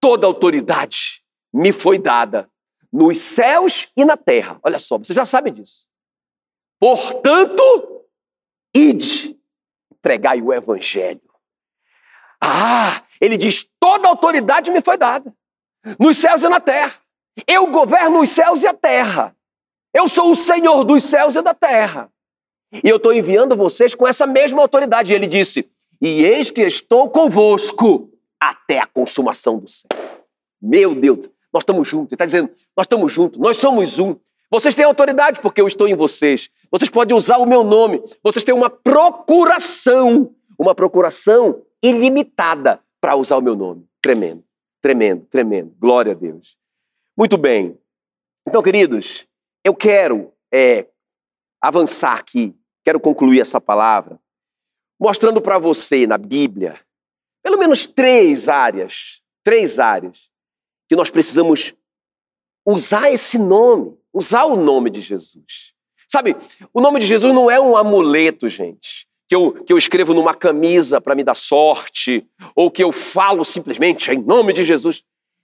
toda 0.02 0.28
autoridade 0.28 1.24
me 1.54 1.72
foi 1.72 1.98
dada 1.98 2.50
nos 2.92 3.18
céus 3.18 3.88
e 3.96 4.04
na 4.04 4.18
terra. 4.18 4.60
Olha 4.62 4.78
só, 4.78 4.98
você 4.98 5.14
já 5.14 5.26
sabe 5.26 5.52
disso. 5.52 5.88
Portanto, 6.80 8.06
ide, 8.76 9.40
pregai 10.02 10.42
o 10.42 10.54
evangelho. 10.54 11.22
Ah, 12.42 13.04
ele 13.22 13.38
diz: 13.38 13.66
toda 13.80 14.10
autoridade 14.10 14.70
me 14.70 14.82
foi 14.82 14.98
dada, 14.98 15.34
nos 15.98 16.18
céus 16.18 16.44
e 16.44 16.50
na 16.50 16.60
terra. 16.60 16.94
Eu 17.48 17.68
governo 17.68 18.20
os 18.20 18.30
céus 18.30 18.64
e 18.64 18.68
a 18.68 18.74
terra. 18.74 19.36
Eu 19.96 20.10
sou 20.10 20.30
o 20.30 20.36
Senhor 20.36 20.84
dos 20.84 21.04
céus 21.04 21.38
e 21.38 21.42
da 21.42 21.54
terra. 21.54 22.12
E 22.84 22.90
eu 22.90 22.98
estou 22.98 23.14
enviando 23.14 23.56
vocês 23.56 23.96
com 23.96 24.06
essa 24.06 24.28
mesma 24.28 24.62
autoridade. 24.62 25.14
E 25.14 25.16
ele 25.16 25.26
disse: 25.26 25.72
E 26.02 26.26
eis 26.26 26.52
que 26.52 26.62
estou 26.64 27.10
convosco 27.10 28.12
até 28.38 28.80
a 28.80 28.86
consumação 28.86 29.58
do 29.58 29.70
céu. 29.70 29.88
Meu 30.62 30.94
Deus, 30.94 31.30
nós 31.54 31.62
estamos 31.62 31.88
juntos. 31.88 32.12
Ele 32.12 32.16
está 32.16 32.26
dizendo: 32.26 32.52
Nós 32.76 32.84
estamos 32.84 33.14
juntos, 33.14 33.40
nós 33.40 33.56
somos 33.56 33.98
um. 33.98 34.18
Vocês 34.52 34.76
têm 34.76 34.84
autoridade 34.84 35.40
porque 35.40 35.62
eu 35.62 35.68
estou 35.68 35.88
em 35.88 35.96
vocês. 35.96 36.50
Vocês 36.70 36.90
podem 36.90 37.16
usar 37.16 37.38
o 37.38 37.46
meu 37.46 37.64
nome. 37.64 38.04
Vocês 38.22 38.44
têm 38.44 38.54
uma 38.54 38.70
procuração, 38.70 40.36
uma 40.60 40.76
procuração 40.76 41.62
ilimitada 41.82 42.82
para 43.00 43.16
usar 43.16 43.38
o 43.38 43.42
meu 43.42 43.56
nome. 43.56 43.88
Tremendo, 44.02 44.44
tremendo, 44.82 45.26
tremendo. 45.28 45.74
Glória 45.80 46.12
a 46.12 46.16
Deus. 46.16 46.58
Muito 47.18 47.38
bem. 47.38 47.78
Então, 48.46 48.62
queridos, 48.62 49.26
eu 49.66 49.76
quero 49.76 50.32
é, 50.54 50.88
avançar 51.62 52.18
aqui, 52.18 52.56
quero 52.86 53.00
concluir 53.00 53.42
essa 53.42 53.60
palavra, 53.60 54.18
mostrando 55.00 55.42
para 55.42 55.60
você 55.60 56.08
na 56.08 56.18
Bíblia, 56.18 56.80
pelo 57.44 57.58
menos 57.58 57.86
três 57.86 58.48
áreas, 58.48 59.22
três 59.44 59.80
áreas, 59.80 60.32
que 60.88 60.96
nós 60.96 61.10
precisamos 61.10 61.74
usar 62.66 63.12
esse 63.12 63.38
nome, 63.38 63.98
usar 64.14 64.46
o 64.46 64.56
nome 64.56 64.90
de 64.90 65.02
Jesus. 65.02 65.74
Sabe, 66.08 66.38
o 66.74 66.80
nome 66.80 67.00
de 67.00 67.08
Jesus 67.08 67.34
não 67.34 67.52
é 67.52 67.60
um 67.60 67.76
amuleto, 67.76 68.48
gente 68.48 69.06
que 69.28 69.36
eu, 69.36 69.52
que 69.64 69.74
eu 69.74 69.78
escrevo 69.78 70.14
numa 70.14 70.34
camisa 70.34 71.02
para 71.02 71.16
me 71.16 71.24
dar 71.24 71.36
sorte, 71.36 72.28
ou 72.56 72.70
que 72.70 72.84
eu 72.84 72.92
falo 72.92 73.44
simplesmente 73.44 74.12
em 74.12 74.22
nome 74.22 74.54
de 74.54 74.64
Jesus, 74.64 75.04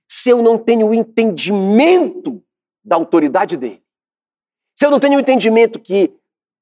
se 0.09 0.29
eu 0.29 0.41
não 0.41 0.57
tenho 0.57 0.87
o 0.87 0.93
entendimento 0.93 2.43
da 2.83 2.95
autoridade 2.95 3.57
dele, 3.57 3.81
se 4.81 4.85
eu 4.87 4.89
não 4.89 4.99
tenho 4.99 5.17
o 5.17 5.19
entendimento 5.19 5.79
que 5.79 6.11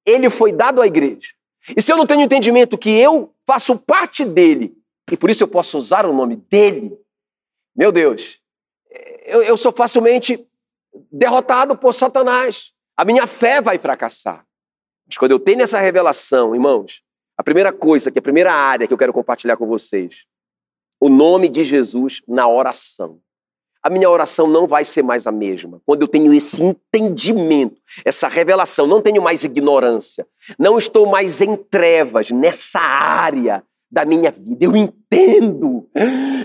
ele 0.06 0.30
foi 0.30 0.52
dado 0.52 0.82
à 0.82 0.86
igreja, 0.86 1.30
e 1.74 1.82
se 1.82 1.90
eu 1.90 1.96
não 1.96 2.06
tenho 2.06 2.20
o 2.20 2.24
entendimento 2.24 2.78
que 2.78 2.90
eu 2.90 3.34
faço 3.48 3.78
parte 3.78 4.26
dele, 4.26 4.76
e 5.10 5.16
por 5.16 5.30
isso 5.30 5.42
eu 5.42 5.48
posso 5.48 5.78
usar 5.78 6.06
o 6.06 6.12
nome 6.12 6.36
dele, 6.36 7.00
meu 7.74 7.94
Deus, 7.94 8.42
eu, 9.24 9.42
eu 9.44 9.56
sou 9.56 9.72
facilmente 9.72 10.46
derrotado 11.10 11.78
por 11.78 11.94
Satanás. 11.94 12.74
A 12.98 13.06
minha 13.06 13.26
fé 13.26 13.62
vai 13.62 13.80
fracassar. 13.80 14.46
Mas 15.08 15.18
quando 15.18 15.32
eu 15.32 15.40
tenho 15.40 15.62
essa 15.62 15.80
revelação, 15.80 16.54
irmãos, 16.54 17.02
a 17.38 17.44
primeira 17.44 17.72
coisa, 17.72 18.12
que 18.12 18.20
a 18.20 18.22
primeira 18.22 18.52
área 18.52 18.86
que 18.86 18.94
eu 18.94 18.98
quero 18.98 19.14
compartilhar 19.14 19.56
com 19.56 19.66
vocês, 19.66 20.26
o 21.00 21.08
nome 21.08 21.48
de 21.48 21.64
Jesus 21.64 22.22
na 22.28 22.50
oração. 22.50 23.22
A 23.90 23.92
minha 23.92 24.10
oração 24.10 24.46
não 24.48 24.68
vai 24.68 24.86
ser 24.86 25.02
mais 25.02 25.26
a 25.26 25.32
mesma. 25.32 25.82
Quando 25.84 26.04
eu 26.04 26.08
tenho 26.08 26.32
esse 26.32 26.64
entendimento, 26.64 27.82
essa 28.06 28.28
revelação, 28.28 28.86
não 28.86 29.02
tenho 29.02 29.20
mais 29.20 29.44
ignorância, 29.44 30.28
não 30.60 30.78
estou 30.78 31.08
mais 31.08 31.42
em 31.42 31.56
trevas 31.56 32.30
nessa 32.30 32.80
área 32.80 33.64
da 33.92 34.06
minha 34.06 34.30
vida. 34.30 34.64
Eu 34.64 34.76
entendo, 34.76 35.90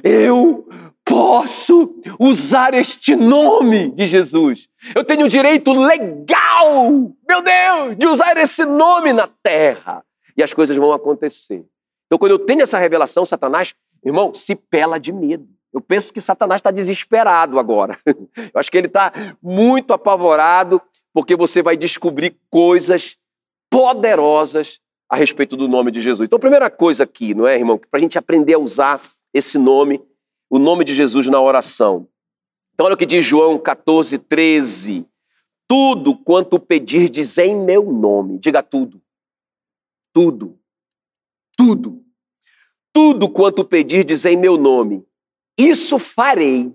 eu 0.02 0.66
posso 1.04 1.94
usar 2.18 2.72
este 2.72 3.14
nome 3.14 3.90
de 3.90 4.06
Jesus. 4.06 4.68
Eu 4.94 5.04
tenho 5.04 5.26
o 5.26 5.28
direito 5.28 5.70
legal, 5.74 6.90
meu 7.28 7.42
Deus, 7.42 7.98
de 7.98 8.06
usar 8.06 8.38
esse 8.38 8.64
nome 8.64 9.12
na 9.12 9.28
terra. 9.42 10.02
E 10.34 10.42
as 10.42 10.54
coisas 10.54 10.74
vão 10.76 10.92
acontecer. 10.92 11.62
Então, 12.06 12.18
quando 12.18 12.32
eu 12.32 12.38
tenho 12.38 12.62
essa 12.62 12.78
revelação, 12.78 13.26
Satanás, 13.26 13.74
irmão, 14.02 14.32
se 14.32 14.56
pela 14.56 14.98
de 14.98 15.12
medo. 15.12 15.53
Eu 15.74 15.80
penso 15.80 16.14
que 16.14 16.20
Satanás 16.20 16.60
está 16.60 16.70
desesperado 16.70 17.58
agora. 17.58 17.98
Eu 18.06 18.60
acho 18.60 18.70
que 18.70 18.78
ele 18.78 18.86
está 18.86 19.12
muito 19.42 19.92
apavorado, 19.92 20.80
porque 21.12 21.34
você 21.34 21.62
vai 21.62 21.76
descobrir 21.76 22.38
coisas 22.48 23.16
poderosas 23.68 24.80
a 25.10 25.16
respeito 25.16 25.56
do 25.56 25.66
nome 25.66 25.90
de 25.90 26.00
Jesus. 26.00 26.28
Então, 26.28 26.38
primeira 26.38 26.70
coisa 26.70 27.02
aqui, 27.02 27.34
não 27.34 27.44
é, 27.44 27.56
irmão? 27.56 27.76
Para 27.76 27.98
a 27.98 28.00
gente 28.00 28.16
aprender 28.16 28.54
a 28.54 28.58
usar 28.58 29.00
esse 29.34 29.58
nome, 29.58 30.00
o 30.48 30.60
nome 30.60 30.84
de 30.84 30.94
Jesus 30.94 31.28
na 31.28 31.40
oração. 31.40 32.08
Então, 32.72 32.86
olha 32.86 32.94
o 32.94 32.98
que 32.98 33.04
diz 33.04 33.24
João 33.24 33.58
14, 33.58 34.18
13. 34.18 35.04
Tudo 35.66 36.16
quanto 36.16 36.60
pedirdes 36.60 37.36
em 37.36 37.56
meu 37.56 37.90
nome, 37.90 38.38
diga 38.38 38.62
tudo. 38.62 39.02
Tudo. 40.12 40.56
Tudo. 41.56 42.04
Tudo 42.92 43.28
quanto 43.28 43.64
pedirdes 43.64 44.24
em 44.24 44.36
meu 44.36 44.56
nome, 44.56 45.04
isso 45.58 45.98
farei. 45.98 46.72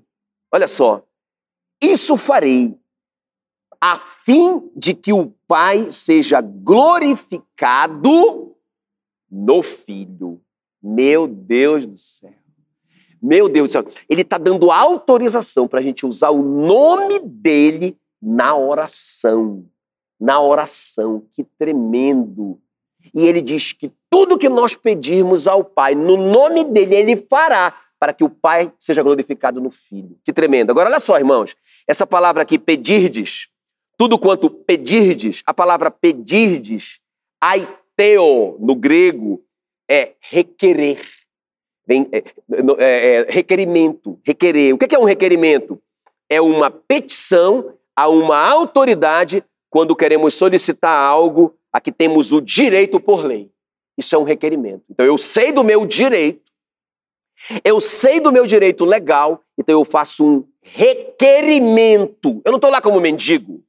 Olha 0.53 0.67
só. 0.67 1.03
Isso 1.81 2.17
farei, 2.17 2.77
a 3.79 3.95
fim 3.95 4.69
de 4.75 4.93
que 4.93 5.13
o 5.13 5.33
Pai 5.48 5.89
seja 5.89 6.41
glorificado 6.41 8.53
no 9.31 9.63
Filho. 9.63 10.41
Meu 10.81 11.27
Deus 11.27 11.86
do 11.86 11.98
céu. 11.98 12.33
Meu 13.21 13.50
Deus 13.50 13.69
do 13.69 13.71
céu. 13.71 13.86
Ele 14.09 14.21
está 14.21 14.38
dando 14.38 14.71
autorização 14.71 15.67
para 15.67 15.79
a 15.79 15.81
gente 15.81 16.05
usar 16.05 16.29
o 16.29 16.43
nome 16.43 17.19
dele 17.19 17.98
na 18.21 18.55
oração. 18.55 19.65
Na 20.19 20.41
oração. 20.41 21.25
Que 21.31 21.43
tremendo. 21.43 22.59
E 23.13 23.25
ele 23.25 23.41
diz 23.41 23.74
que 23.74 23.91
tudo 24.09 24.38
que 24.38 24.50
nós 24.50 24.75
pedirmos 24.75 25.48
ao 25.48 25.63
Pai, 25.63 25.95
no 25.95 26.17
nome 26.17 26.63
dele, 26.63 26.95
ele 26.95 27.15
fará 27.15 27.74
para 28.00 28.13
que 28.13 28.24
o 28.24 28.29
Pai 28.29 28.72
seja 28.79 29.03
glorificado 29.03 29.60
no 29.60 29.70
Filho. 29.70 30.18
Que 30.24 30.32
tremendo. 30.32 30.72
Agora, 30.72 30.89
olha 30.89 31.00
só, 31.00 31.18
irmãos, 31.18 31.56
essa 31.88 32.08
palavra 32.08 32.44
aqui, 32.44 32.58
pedirdes, 32.58 33.50
tudo 33.98 34.18
quanto 34.18 34.50
pedirdes, 34.50 35.44
a 35.46 35.53
palavra 35.53 35.91
pedirdes, 35.91 37.01
aiteo, 37.41 38.58
no 38.60 38.74
grego, 38.75 39.44
é 39.89 40.13
requerer. 40.22 41.01
Vem, 41.86 42.08
é, 42.12 42.24
é, 42.77 43.15
é, 43.15 43.25
requerimento, 43.29 44.20
requerer. 44.25 44.74
O 44.74 44.77
que 44.77 44.96
é 44.96 45.00
um 45.00 45.03
requerimento? 45.03 45.82
É 46.29 46.39
uma 46.39 46.72
petição 46.72 47.74
a 47.96 48.08
uma 48.08 48.38
autoridade 48.38 49.44
quando 49.70 49.96
queremos 49.96 50.34
solicitar 50.36 50.96
algo 50.96 51.53
a 51.74 51.82
que 51.82 51.91
temos 51.91 52.32
o 52.32 52.39
direito 52.39 53.00
por 53.00 53.25
lei. 53.25 53.51
Isso 53.98 54.15
é 54.15 54.18
um 54.18 54.24
requerimento. 54.24 54.84
Então 54.89 55.06
eu 55.06 55.18
sei 55.18 55.51
do 55.51 55.63
meu 55.63 55.86
direito, 55.86 56.49
eu 57.63 57.79
sei 57.79 58.19
do 58.19 58.31
meu 58.31 58.46
direito 58.46 58.86
legal, 58.86 59.41
então 59.58 59.77
eu 59.77 59.86
faço 59.86 60.25
um 60.25 60.43
requerimento. 60.62 62.41
Eu 62.46 62.51
não 62.51 62.58
estou 62.58 62.72
lá 62.72 62.81
como 62.81 63.00
mendigo. 63.00 63.63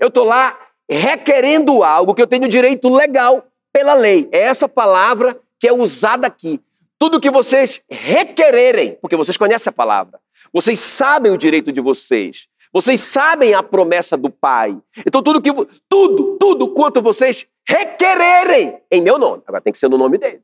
Eu 0.00 0.08
estou 0.08 0.24
lá 0.24 0.58
requerendo 0.88 1.82
algo 1.82 2.14
que 2.14 2.22
eu 2.22 2.26
tenho 2.26 2.48
direito 2.48 2.88
legal 2.88 3.46
pela 3.72 3.94
lei. 3.94 4.28
É 4.32 4.40
essa 4.40 4.68
palavra 4.68 5.38
que 5.58 5.68
é 5.68 5.72
usada 5.72 6.26
aqui. 6.26 6.60
Tudo 6.98 7.20
que 7.20 7.30
vocês 7.30 7.82
requererem, 7.90 8.98
porque 9.00 9.16
vocês 9.16 9.36
conhecem 9.36 9.70
a 9.70 9.72
palavra, 9.72 10.20
vocês 10.52 10.78
sabem 10.78 11.32
o 11.32 11.38
direito 11.38 11.72
de 11.72 11.80
vocês, 11.80 12.46
vocês 12.72 13.00
sabem 13.00 13.54
a 13.54 13.62
promessa 13.62 14.16
do 14.16 14.30
Pai. 14.30 14.76
Então 15.06 15.22
tudo 15.22 15.40
que 15.40 15.50
tudo, 15.88 16.36
tudo 16.38 16.68
quanto 16.68 17.00
vocês 17.00 17.46
requererem 17.66 18.80
em 18.90 19.00
meu 19.00 19.18
nome. 19.18 19.42
Agora 19.46 19.62
tem 19.62 19.72
que 19.72 19.78
ser 19.78 19.88
no 19.88 19.96
nome 19.96 20.18
dele. 20.18 20.42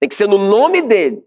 Tem 0.00 0.08
que 0.08 0.14
ser 0.14 0.26
no 0.26 0.38
nome 0.38 0.80
dele. 0.82 1.22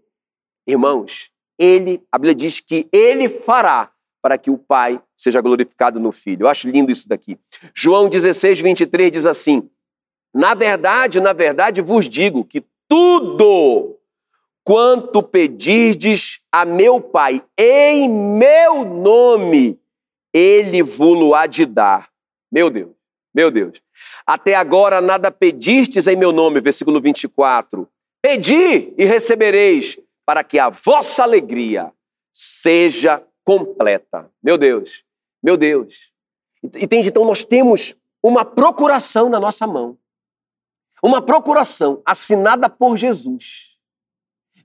Irmãos, 0.66 1.30
ele, 1.58 2.02
a 2.10 2.18
Bíblia 2.18 2.34
diz 2.34 2.60
que 2.60 2.88
ele 2.92 3.28
fará 3.28 3.90
para 4.22 4.38
que 4.38 4.50
o 4.50 4.56
Pai 4.56 5.00
seja 5.16 5.40
glorificado 5.40 6.00
no 6.00 6.10
Filho. 6.10 6.44
Eu 6.44 6.48
acho 6.48 6.68
lindo 6.68 6.90
isso 6.90 7.08
daqui. 7.08 7.38
João 7.74 8.08
16, 8.08 8.60
23 8.60 9.10
diz 9.10 9.26
assim: 9.26 9.68
Na 10.34 10.54
verdade, 10.54 11.20
na 11.20 11.32
verdade 11.32 11.82
vos 11.82 12.08
digo 12.08 12.44
que 12.44 12.64
tudo 12.88 13.98
quanto 14.64 15.22
pedirdes 15.22 16.40
a 16.50 16.64
meu 16.64 17.00
Pai 17.00 17.42
em 17.58 18.08
meu 18.08 18.84
nome, 18.84 19.78
ele 20.32 20.82
vos 20.82 21.34
há 21.34 21.46
de 21.46 21.66
dar. 21.66 22.08
Meu 22.50 22.70
Deus, 22.70 22.92
meu 23.34 23.50
Deus. 23.50 23.82
Até 24.26 24.54
agora 24.54 25.00
nada 25.00 25.30
pedistes 25.30 26.06
em 26.06 26.16
meu 26.16 26.32
nome, 26.32 26.60
versículo 26.60 27.00
24. 27.00 27.86
Pedi 28.22 28.94
e 28.96 29.04
recebereis, 29.04 29.98
para 30.26 30.42
que 30.42 30.58
a 30.58 30.70
vossa 30.70 31.22
alegria 31.22 31.92
seja 32.32 33.22
completa. 33.44 34.30
Meu 34.42 34.56
Deus, 34.56 35.04
meu 35.42 35.56
Deus. 35.56 35.94
Entende? 36.62 37.08
Então 37.08 37.24
nós 37.24 37.44
temos 37.44 37.94
uma 38.22 38.44
procuração 38.44 39.28
na 39.28 39.38
nossa 39.38 39.66
mão. 39.66 39.98
Uma 41.02 41.20
procuração 41.20 42.00
assinada 42.06 42.70
por 42.70 42.96
Jesus. 42.96 43.78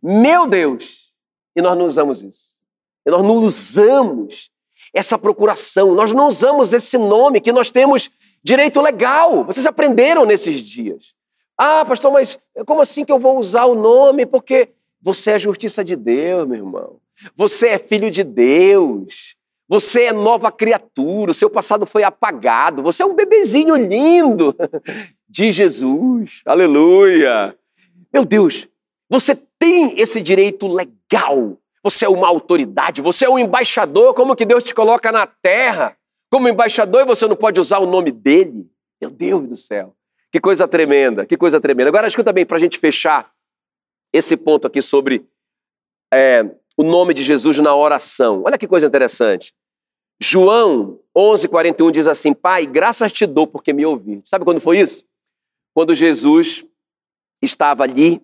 Meu 0.02 0.48
Deus! 0.48 1.14
E 1.56 1.62
nós 1.62 1.78
não 1.78 1.86
usamos 1.86 2.24
isso. 2.24 2.58
E 3.06 3.12
nós 3.12 3.22
não 3.22 3.36
usamos 3.38 4.50
essa 4.94 5.18
procuração. 5.18 5.94
Nós 5.94 6.14
não 6.14 6.28
usamos 6.28 6.72
esse 6.72 6.98
nome 6.98 7.42
que 7.42 7.52
nós 7.52 7.70
temos 7.70 8.10
direito 8.42 8.80
legal. 8.80 9.44
Vocês 9.44 9.66
aprenderam 9.66 10.26
nesses 10.26 10.62
dias. 10.62 11.14
Ah, 11.58 11.84
pastor, 11.84 12.14
mas 12.14 12.40
como 12.66 12.82
assim 12.82 13.04
que 13.04 13.12
eu 13.12 13.20
vou 13.20 13.38
usar 13.38 13.66
o 13.66 13.76
nome? 13.76 14.26
Porque 14.26 14.70
você 15.02 15.32
é 15.32 15.40
justiça 15.40 15.84
de 15.84 15.96
Deus, 15.96 16.48
meu 16.48 16.58
irmão. 16.58 17.00
Você 17.36 17.70
é 17.70 17.78
filho 17.78 18.10
de 18.10 18.24
Deus. 18.24 19.36
Você 19.68 20.06
é 20.06 20.14
nova 20.14 20.52
criatura. 20.52 21.32
O 21.32 21.34
seu 21.34 21.50
passado 21.50 21.86
foi 21.86 22.04
apagado. 22.04 22.82
Você 22.84 23.04
é 23.04 23.06
um 23.06 23.16
bebezinho 23.16 23.76
lindo 23.76 24.56
de 25.28 25.52
Jesus. 25.52 26.42
Aleluia. 26.46 27.56
Meu 28.14 28.26
Deus, 28.26 28.68
você 29.10 29.36
tem 29.58 30.00
esse 30.00 30.22
direito 30.22 30.68
legal 30.68 31.60
você 31.84 32.06
é 32.06 32.10
uma 32.10 32.28
autoridade, 32.28 33.02
você 33.02 33.26
é 33.26 33.30
um 33.30 33.40
embaixador, 33.40 34.14
como 34.14 34.36
que 34.36 34.46
Deus 34.46 34.64
te 34.64 34.76
coloca 34.76 35.12
na 35.12 35.26
terra? 35.26 35.96
Como 36.30 36.48
embaixador 36.48 37.02
e 37.02 37.06
você 37.06 37.26
não 37.26 37.36
pode 37.36 37.60
usar 37.60 37.80
o 37.80 37.86
nome 37.86 38.12
dele? 38.12 38.68
Meu 39.02 39.10
Deus 39.10 39.48
do 39.48 39.58
céu. 39.58 39.96
Que 40.32 40.40
coisa 40.40 40.68
tremenda, 40.68 41.26
que 41.26 41.38
coisa 41.38 41.60
tremenda. 41.60 41.90
Agora 41.90 42.08
escuta 42.08 42.32
bem, 42.32 42.46
para 42.46 42.58
a 42.58 42.60
gente 42.60 42.78
fechar 42.78 43.32
esse 44.14 44.36
ponto 44.38 44.68
aqui 44.68 44.82
sobre 44.82 45.26
é, 46.14 46.44
o 46.78 46.84
nome 46.84 47.14
de 47.14 47.24
Jesus 47.24 47.60
na 47.60 47.76
oração. 47.76 48.44
Olha 48.46 48.58
que 48.58 48.68
coisa 48.68 48.88
interessante. 48.88 49.54
João 50.22 51.00
11:41 51.16 51.92
diz 51.92 52.08
assim: 52.08 52.34
Pai, 52.34 52.66
graças 52.66 53.12
te 53.12 53.26
dou 53.26 53.48
porque 53.48 53.74
me 53.74 53.86
ouvi. 53.86 54.22
Sabe 54.26 54.44
quando 54.44 54.60
foi 54.62 54.80
isso? 54.80 55.06
Quando 55.74 55.96
Jesus 55.96 56.66
estava 57.42 57.84
ali 57.84 58.22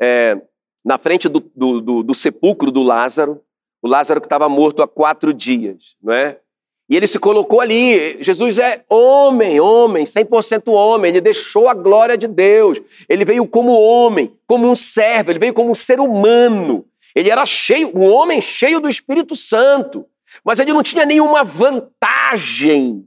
é, 0.00 0.40
na 0.84 0.98
frente 0.98 1.28
do, 1.28 1.40
do, 1.54 1.80
do, 1.80 2.02
do 2.02 2.14
sepulcro 2.14 2.70
do 2.70 2.82
Lázaro, 2.82 3.42
o 3.82 3.88
Lázaro 3.88 4.20
que 4.20 4.26
estava 4.26 4.48
morto 4.48 4.82
há 4.82 4.88
quatro 4.88 5.32
dias, 5.32 5.96
não 6.02 6.12
é? 6.12 6.40
E 6.88 6.96
ele 6.96 7.06
se 7.06 7.18
colocou 7.18 7.60
ali. 7.60 8.22
Jesus 8.22 8.58
é 8.58 8.82
homem, 8.88 9.60
homem, 9.60 10.04
100% 10.04 10.72
homem. 10.72 11.10
Ele 11.10 11.20
deixou 11.20 11.68
a 11.68 11.74
glória 11.74 12.16
de 12.16 12.26
Deus. 12.26 12.80
Ele 13.08 13.24
veio 13.24 13.46
como 13.46 13.72
homem, 13.72 14.32
como 14.46 14.66
um 14.68 14.74
servo, 14.74 15.30
ele 15.30 15.38
veio 15.38 15.52
como 15.52 15.70
um 15.70 15.74
ser 15.74 16.00
humano. 16.00 16.86
Ele 17.14 17.30
era 17.30 17.44
cheio, 17.44 17.90
um 17.94 18.08
homem 18.08 18.40
cheio 18.40 18.80
do 18.80 18.88
Espírito 18.88 19.36
Santo. 19.36 20.06
Mas 20.44 20.58
ele 20.58 20.72
não 20.72 20.82
tinha 20.82 21.04
nenhuma 21.04 21.44
vantagem. 21.44 23.06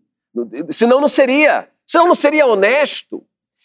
Senão 0.69 1.01
não 1.01 1.07
seria. 1.07 1.67
Senão 1.87 2.07
não 2.07 2.15
seria 2.15 2.45
honesto. 2.45 3.23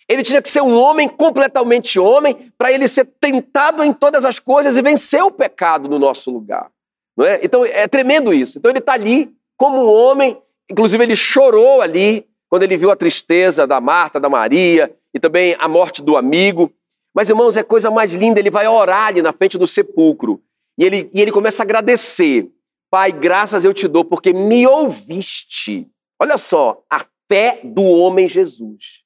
Ele 0.09 0.23
tinha 0.23 0.41
que 0.41 0.49
ser 0.49 0.63
um 0.63 0.79
homem 0.79 1.09
completamente 1.09 1.99
homem 1.99 2.53
para 2.57 2.73
ele 2.73 2.87
ser 2.87 3.05
tentado 3.21 3.83
em 3.83 3.93
todas 3.93 4.25
as 4.25 4.39
coisas 4.39 4.77
e 4.77 4.83
vencer 4.83 5.23
o 5.23 5.33
pecado 5.33 5.89
no 5.89 5.99
nosso 5.99 6.31
lugar. 6.31 6.71
Não 7.17 7.27
é? 7.27 7.41
Então 7.43 7.65
é 7.65 7.89
tremendo 7.89 8.33
isso. 8.33 8.59
Então 8.59 8.71
ele 8.71 8.79
está 8.79 8.93
ali 8.93 9.36
como 9.57 9.79
um 9.79 9.89
homem, 9.89 10.41
inclusive 10.71 11.03
ele 11.03 11.17
chorou 11.17 11.81
ali 11.81 12.27
quando 12.49 12.63
ele 12.63 12.77
viu 12.77 12.91
a 12.91 12.97
tristeza 12.97 13.67
da 13.67 13.81
Marta, 13.81 14.21
da 14.21 14.29
Maria 14.29 14.95
e 15.13 15.19
também 15.19 15.57
a 15.59 15.69
morte 15.69 16.03
do 16.03 16.17
amigo. 16.17 16.73
Mas 17.15 17.29
irmãos, 17.29 17.57
é 17.57 17.63
coisa 17.63 17.91
mais 17.91 18.15
linda, 18.15 18.39
ele 18.39 18.51
vai 18.51 18.69
orar 18.69 19.09
ali 19.09 19.23
na 19.23 19.33
frente 19.33 19.57
do 19.57 19.67
sepulcro 19.67 20.43
e 20.79 20.85
ele, 20.85 21.11
e 21.13 21.21
ele 21.21 21.33
começa 21.33 21.63
a 21.63 21.65
agradecer. 21.65 22.51
Pai, 22.91 23.11
graças 23.11 23.65
eu 23.65 23.73
te 23.73 23.89
dou 23.89 24.05
porque 24.05 24.33
me 24.33 24.67
ouviste. 24.67 25.91
Olha 26.21 26.37
só, 26.39 26.85
a 26.91 27.05
fé 27.29 27.61
do 27.65 27.83
homem 27.83 28.29
Jesus. 28.29 29.05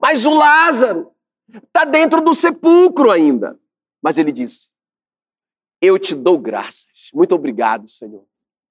Mas 0.00 0.26
o 0.26 0.34
Lázaro 0.34 1.10
está 1.64 1.84
dentro 1.84 2.20
do 2.20 2.34
sepulcro 2.34 3.10
ainda. 3.10 3.58
Mas 4.02 4.18
ele 4.18 4.32
disse: 4.32 4.68
Eu 5.80 5.98
te 5.98 6.14
dou 6.14 6.38
graças. 6.38 7.10
Muito 7.14 7.34
obrigado, 7.34 7.88
Senhor. 7.88 8.24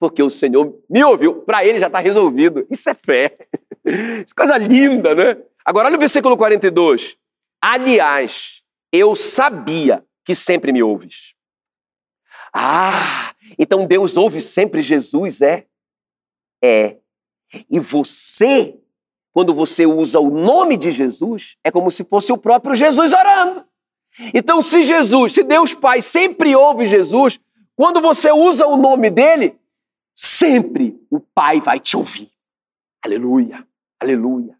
Porque 0.09 0.21
o 0.21 0.29
Senhor 0.29 0.77
me 0.87 1.03
ouviu. 1.03 1.41
Para 1.41 1.65
ele 1.65 1.79
já 1.79 1.87
está 1.87 1.99
resolvido. 1.99 2.67
Isso 2.69 2.87
é 2.89 2.93
fé. 2.93 3.35
Isso 3.83 4.33
é 4.33 4.35
coisa 4.35 4.55
linda, 4.57 5.15
né? 5.15 5.37
Agora 5.65 5.87
olha 5.87 5.97
o 5.97 5.99
versículo 5.99 6.37
42. 6.37 7.17
Aliás, 7.59 8.61
eu 8.93 9.15
sabia 9.15 10.05
que 10.23 10.35
sempre 10.35 10.71
me 10.71 10.83
ouves. 10.83 11.33
Ah, 12.53 13.33
então 13.57 13.87
Deus 13.87 14.15
ouve 14.15 14.41
sempre 14.41 14.81
Jesus, 14.81 15.41
é? 15.41 15.65
É. 16.63 16.97
E 17.69 17.79
você, 17.79 18.77
quando 19.33 19.55
você 19.55 19.87
usa 19.87 20.19
o 20.19 20.29
nome 20.29 20.77
de 20.77 20.91
Jesus, 20.91 21.57
é 21.63 21.71
como 21.71 21.89
se 21.89 22.03
fosse 22.03 22.31
o 22.31 22.37
próprio 22.37 22.75
Jesus 22.75 23.11
orando. 23.11 23.65
Então, 24.35 24.61
se 24.61 24.83
Jesus, 24.83 25.33
se 25.33 25.43
Deus 25.43 25.73
Pai 25.73 26.01
sempre 26.01 26.55
ouve 26.55 26.85
Jesus, 26.85 27.39
quando 27.75 27.99
você 27.99 28.31
usa 28.31 28.67
o 28.67 28.77
nome 28.77 29.09
dele, 29.09 29.59
sempre 30.15 30.99
o 31.11 31.19
Pai 31.19 31.59
vai 31.59 31.79
te 31.79 31.97
ouvir. 31.97 32.31
Aleluia, 33.03 33.67
aleluia. 33.99 34.57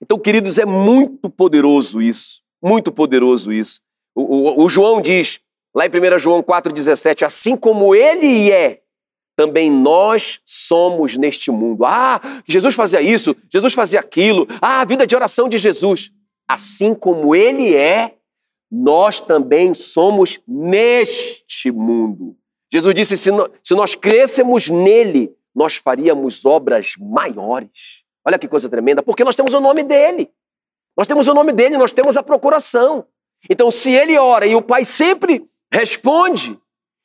Então, 0.00 0.18
queridos, 0.18 0.58
é 0.58 0.64
muito 0.64 1.28
poderoso 1.28 2.00
isso, 2.00 2.42
muito 2.62 2.92
poderoso 2.92 3.52
isso. 3.52 3.80
O, 4.14 4.22
o, 4.22 4.64
o 4.64 4.68
João 4.68 5.00
diz, 5.00 5.40
lá 5.74 5.86
em 5.86 5.88
1 5.88 6.18
João 6.18 6.42
4,17, 6.42 7.24
assim 7.24 7.56
como 7.56 7.94
ele 7.94 8.50
é, 8.50 8.82
também 9.36 9.70
nós 9.70 10.40
somos 10.44 11.16
neste 11.16 11.50
mundo. 11.50 11.84
Ah, 11.84 12.20
Jesus 12.46 12.74
fazia 12.74 13.02
isso, 13.02 13.36
Jesus 13.52 13.74
fazia 13.74 14.00
aquilo, 14.00 14.46
ah, 14.60 14.80
a 14.80 14.84
vida 14.84 15.06
de 15.06 15.16
oração 15.16 15.48
de 15.48 15.58
Jesus. 15.58 16.12
Assim 16.46 16.94
como 16.94 17.34
ele 17.34 17.74
é, 17.74 18.14
nós 18.70 19.20
também 19.20 19.72
somos 19.74 20.40
neste 20.46 21.70
mundo. 21.70 22.36
Jesus 22.74 22.92
disse: 22.92 23.16
se, 23.16 23.30
se 23.62 23.74
nós 23.74 23.94
crescemos 23.94 24.68
nele, 24.68 25.32
nós 25.54 25.76
faríamos 25.76 26.44
obras 26.44 26.94
maiores. 26.98 28.02
Olha 28.26 28.36
que 28.36 28.48
coisa 28.48 28.68
tremenda, 28.68 29.00
porque 29.00 29.22
nós 29.22 29.36
temos 29.36 29.54
o 29.54 29.60
nome 29.60 29.84
dele. 29.84 30.28
Nós 30.96 31.06
temos 31.06 31.28
o 31.28 31.34
nome 31.34 31.52
dele, 31.52 31.78
nós 31.78 31.92
temos 31.92 32.16
a 32.16 32.22
procuração. 32.22 33.06
Então, 33.48 33.70
se 33.70 33.92
ele 33.92 34.18
ora 34.18 34.44
e 34.44 34.56
o 34.56 34.62
Pai 34.62 34.84
sempre 34.84 35.48
responde, 35.72 36.58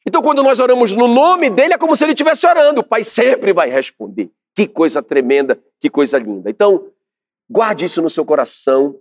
então, 0.08 0.23
quando 0.23 0.41
nós 0.41 0.60
oramos 0.60 0.95
no 0.95 1.08
nome 1.08 1.51
dele, 1.51 1.75
é 1.75 1.77
como 1.77 1.95
se 1.95 2.03
ele 2.03 2.13
estivesse 2.13 2.47
orando. 2.47 2.82
O 2.82 2.84
Pai 2.84 3.03
sempre 3.03 3.53
vai 3.53 3.69
responder. 3.69 4.32
Que 4.55 4.65
coisa 4.65 5.03
tremenda, 5.03 5.62
que 5.79 5.88
coisa 5.88 6.17
linda. 6.17 6.49
Então, 6.49 6.88
guarde 7.47 7.86
isso 7.86 8.01
no 8.01 8.10
seu 8.10 8.25
coração. 8.25 8.95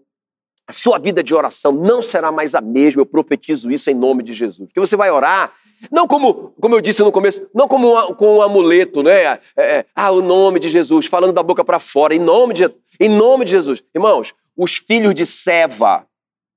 A 0.66 0.72
sua 0.72 0.98
vida 0.98 1.22
de 1.22 1.34
oração 1.34 1.72
não 1.72 2.02
será 2.02 2.30
mais 2.30 2.54
a 2.54 2.60
mesma. 2.60 3.00
Eu 3.00 3.06
profetizo 3.06 3.70
isso 3.70 3.88
em 3.88 3.94
nome 3.94 4.22
de 4.22 4.34
Jesus. 4.34 4.68
Porque 4.68 4.80
você 4.80 4.96
vai 4.96 5.10
orar, 5.10 5.54
não 5.90 6.06
como, 6.06 6.54
como 6.60 6.74
eu 6.74 6.80
disse 6.80 7.02
no 7.02 7.12
começo, 7.12 7.46
não 7.54 7.68
como 7.68 7.96
um, 7.96 8.14
com 8.14 8.38
um 8.38 8.42
amuleto, 8.42 9.02
né? 9.02 9.22
É, 9.22 9.40
é, 9.56 9.86
ah, 9.94 10.10
o 10.10 10.20
nome 10.20 10.58
de 10.58 10.68
Jesus, 10.68 11.06
falando 11.06 11.32
da 11.32 11.42
boca 11.42 11.64
para 11.64 11.78
fora, 11.78 12.14
em 12.14 12.18
nome 12.18 12.54
de 12.54 12.70
em 13.00 13.08
nome 13.08 13.44
de 13.44 13.52
Jesus. 13.52 13.82
Irmãos, 13.94 14.34
os 14.56 14.76
filhos 14.76 15.14
de 15.14 15.24
Seva, 15.24 16.04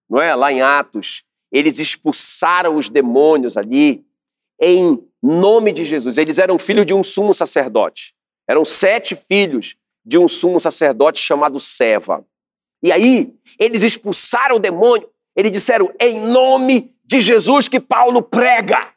não 0.10 0.20
é? 0.20 0.34
Lá 0.34 0.52
em 0.52 0.62
Atos, 0.62 1.24
eles 1.52 1.78
expulsaram 1.78 2.76
os 2.76 2.90
demônios 2.90 3.58
ali 3.58 4.04
em 4.60 5.02
nome 5.22 5.72
de 5.72 5.86
Jesus. 5.86 6.18
Eles 6.18 6.38
eram 6.38 6.58
filhos 6.58 6.86
de 6.86 6.94
um 6.94 7.04
sumo 7.04 7.34
sacerdote. 7.34 8.14
Eram 8.48 8.66
sete 8.66 9.16
filhos 9.16 9.76
de 10.04 10.18
um 10.18 10.28
sumo 10.28 10.60
sacerdote 10.60 11.22
chamado 11.22 11.60
Seva. 11.60 12.26
E 12.84 12.92
aí, 12.92 13.34
eles 13.60 13.84
expulsaram 13.84 14.56
o 14.56 14.60
demônio. 14.60 15.08
Eles 15.36 15.52
disseram, 15.52 15.92
em 16.00 16.20
nome 16.20 16.96
de 17.06 17.20
Jesus 17.20 17.68
que 17.68 17.80
Paulo 17.80 18.22
prega. 18.22 18.92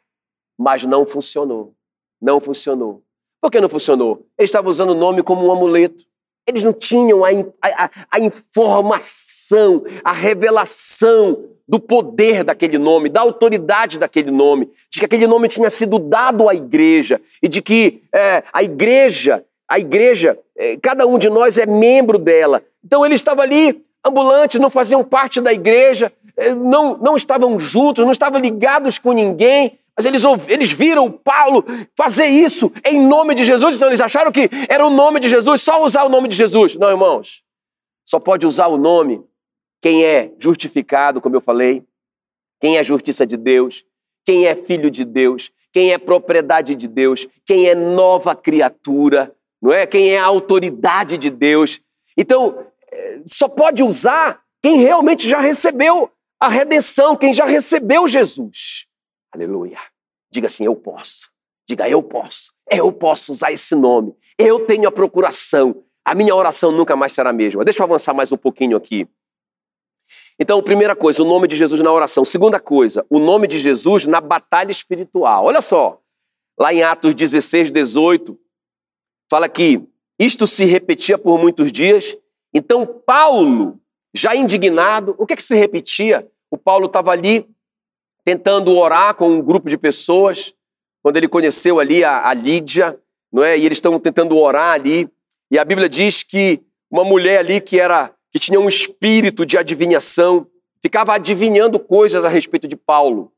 Mas 0.57 0.83
não 0.85 1.05
funcionou. 1.05 1.73
Não 2.21 2.39
funcionou. 2.39 3.01
Por 3.41 3.51
que 3.51 3.61
não 3.61 3.69
funcionou? 3.69 4.25
Eles 4.37 4.49
estavam 4.49 4.71
usando 4.71 4.91
o 4.91 4.95
nome 4.95 5.21
como 5.21 5.45
um 5.45 5.51
amuleto. 5.51 6.05
Eles 6.47 6.63
não 6.63 6.73
tinham 6.73 7.23
a, 7.23 7.29
a, 7.61 7.89
a 8.11 8.19
informação, 8.19 9.83
a 10.03 10.11
revelação 10.11 11.43
do 11.67 11.79
poder 11.79 12.43
daquele 12.43 12.77
nome, 12.77 13.09
da 13.09 13.21
autoridade 13.21 13.97
daquele 13.97 14.29
nome, 14.29 14.69
de 14.89 14.99
que 14.99 15.05
aquele 15.05 15.25
nome 15.25 15.47
tinha 15.47 15.69
sido 15.69 15.97
dado 15.97 16.47
à 16.47 16.53
igreja 16.53 17.19
e 17.41 17.47
de 17.47 17.61
que 17.61 18.03
é, 18.13 18.43
a 18.53 18.61
igreja, 18.61 19.43
a 19.67 19.79
igreja, 19.79 20.37
é, 20.55 20.77
cada 20.77 21.07
um 21.07 21.17
de 21.17 21.29
nós 21.29 21.57
é 21.57 21.65
membro 21.65 22.19
dela. 22.19 22.63
Então 22.83 23.03
ele 23.03 23.15
estava 23.15 23.41
ali, 23.41 23.83
ambulantes, 24.05 24.59
não 24.59 24.69
faziam 24.69 25.03
parte 25.03 25.41
da 25.41 25.51
igreja, 25.51 26.11
é, 26.37 26.53
não, 26.53 26.97
não 26.97 27.15
estavam 27.15 27.59
juntos, 27.59 28.05
não 28.05 28.11
estavam 28.11 28.39
ligados 28.39 28.99
com 28.99 29.11
ninguém, 29.11 29.79
mas 29.97 30.05
eles, 30.05 30.23
eles 30.47 30.71
viram 30.71 31.09
Paulo 31.11 31.63
fazer 31.97 32.25
isso 32.25 32.71
em 32.85 33.01
nome 33.01 33.33
de 33.33 33.43
Jesus, 33.43 33.75
então 33.75 33.87
eles 33.87 34.01
acharam 34.01 34.31
que 34.31 34.49
era 34.69 34.85
o 34.85 34.89
nome 34.89 35.19
de 35.19 35.29
Jesus, 35.29 35.61
só 35.61 35.83
usar 35.83 36.03
o 36.03 36.09
nome 36.09 36.27
de 36.27 36.35
Jesus. 36.35 36.75
Não, 36.75 36.89
irmãos, 36.89 37.41
só 38.05 38.19
pode 38.19 38.45
usar 38.45 38.67
o 38.67 38.77
nome 38.77 39.23
quem 39.81 40.03
é 40.03 40.31
justificado, 40.39 41.21
como 41.21 41.35
eu 41.35 41.41
falei, 41.41 41.83
quem 42.59 42.77
é 42.77 42.83
justiça 42.83 43.25
de 43.25 43.37
Deus, 43.37 43.85
quem 44.25 44.47
é 44.47 44.55
filho 44.55 44.89
de 44.89 45.05
Deus, 45.05 45.51
quem 45.71 45.93
é 45.93 45.97
propriedade 45.97 46.73
de 46.73 46.87
Deus, 46.87 47.27
quem 47.45 47.69
é 47.69 47.75
nova 47.75 48.35
criatura, 48.35 49.33
não 49.61 49.71
é? 49.71 49.85
Quem 49.85 50.09
é 50.09 50.17
autoridade 50.17 51.17
de 51.17 51.29
Deus. 51.29 51.81
Então, 52.17 52.65
eh, 52.91 53.21
só 53.25 53.47
pode 53.47 53.83
usar 53.83 54.41
quem 54.61 54.77
realmente 54.77 55.27
já 55.27 55.39
recebeu 55.39 56.09
a 56.39 56.47
redenção, 56.47 57.15
quem 57.15 57.33
já 57.33 57.45
recebeu 57.45 58.07
Jesus. 58.07 58.87
Aleluia. 59.35 59.77
Diga 60.31 60.47
assim: 60.47 60.65
eu 60.65 60.75
posso. 60.75 61.29
Diga, 61.67 61.89
eu 61.89 62.01
posso. 62.01 62.53
Eu 62.71 62.91
posso 62.91 63.33
usar 63.33 63.51
esse 63.51 63.75
nome. 63.75 64.15
Eu 64.39 64.61
tenho 64.61 64.87
a 64.87 64.91
procuração. 64.91 65.83
A 66.05 66.15
minha 66.15 66.33
oração 66.33 66.71
nunca 66.71 66.95
mais 66.95 67.11
será 67.11 67.31
a 67.31 67.33
mesma. 67.33 67.65
Deixa 67.65 67.81
eu 67.81 67.85
avançar 67.85 68.13
mais 68.13 68.31
um 68.31 68.37
pouquinho 68.37 68.77
aqui. 68.77 69.07
Então, 70.39 70.61
primeira 70.61 70.95
coisa, 70.95 71.21
o 71.21 71.25
nome 71.25 71.47
de 71.47 71.57
Jesus 71.57 71.81
na 71.81 71.91
oração. 71.91 72.23
Segunda 72.23 72.59
coisa, 72.59 73.05
o 73.09 73.19
nome 73.19 73.47
de 73.47 73.59
Jesus 73.59 74.07
na 74.07 74.21
batalha 74.21 74.71
espiritual. 74.71 75.45
Olha 75.45 75.61
só, 75.61 75.99
lá 76.57 76.73
em 76.73 76.83
Atos 76.83 77.13
16, 77.13 77.71
18, 77.71 78.39
fala 79.29 79.49
que 79.49 79.83
isto 80.17 80.47
se 80.47 80.63
repetia 80.63 81.17
por 81.17 81.37
muitos 81.39 81.71
dias. 81.71 82.17
Então, 82.53 82.85
Paulo, 82.85 83.81
já 84.13 84.33
indignado, 84.35 85.13
o 85.17 85.25
que, 85.25 85.33
é 85.33 85.35
que 85.35 85.43
se 85.43 85.55
repetia? 85.55 86.29
O 86.49 86.57
Paulo 86.57 86.85
estava 86.85 87.11
ali 87.11 87.49
tentando 88.25 88.75
orar 88.75 89.13
com 89.13 89.29
um 89.29 89.41
grupo 89.41 89.69
de 89.69 89.77
pessoas, 89.77 90.53
quando 91.03 91.17
ele 91.17 91.27
conheceu 91.27 91.79
ali 91.79 92.03
a, 92.03 92.27
a 92.27 92.33
Lídia, 92.33 92.99
não 93.31 93.43
é? 93.43 93.57
E 93.57 93.65
eles 93.65 93.77
estão 93.77 93.99
tentando 93.99 94.35
orar 94.37 94.73
ali. 94.73 95.07
E 95.51 95.59
a 95.59 95.63
Bíblia 95.63 95.87
diz 95.87 96.23
que 96.23 96.61
uma 96.89 97.03
mulher 97.03 97.39
ali 97.39 97.61
que 97.61 97.79
era 97.79 98.11
que 98.31 98.39
tinha 98.39 98.59
um 98.59 98.67
espírito 98.67 99.45
de 99.45 99.57
adivinhação, 99.57 100.45
ficava 100.81 101.13
adivinhando 101.13 101.79
coisas 101.79 102.25
a 102.25 102.27
respeito 102.27 102.67
de 102.67 102.75
Paulo, 102.75 103.31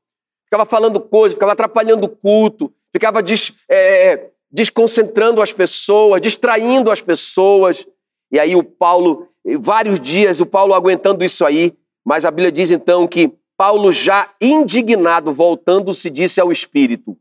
ficava 0.45 0.65
falando 0.65 1.00
coisas, 1.00 1.36
ficava 1.36 1.52
atrapalhando 1.52 2.08
o 2.08 2.10
culto, 2.10 2.73
ficava 2.91 3.21
des, 3.21 3.54
é, 3.69 4.32
desconcentrando 4.52 5.39
as 5.39 5.54
pessoas, 5.54 6.19
distraindo 6.19 6.89
as 6.89 7.00
pessoas. 7.00 7.86
E 8.32 8.39
aí 8.39 8.56
o 8.56 8.63
Paulo, 8.63 9.28
vários 9.60 10.00
dias, 10.00 10.41
o 10.41 10.47
Paulo 10.47 10.73
aguentando 10.73 11.23
isso 11.23 11.45
aí, 11.45 11.73
mas 12.04 12.26
a 12.26 12.32
Bíblia 12.32 12.52
diz 12.52 12.71
então 12.71 13.08
que 13.08 13.32
Paulo, 13.58 13.91
já 13.91 14.32
indignado, 14.39 15.34
voltando-se, 15.34 16.10
disse 16.12 16.39
ao 16.39 16.52
Espírito: 16.52 17.17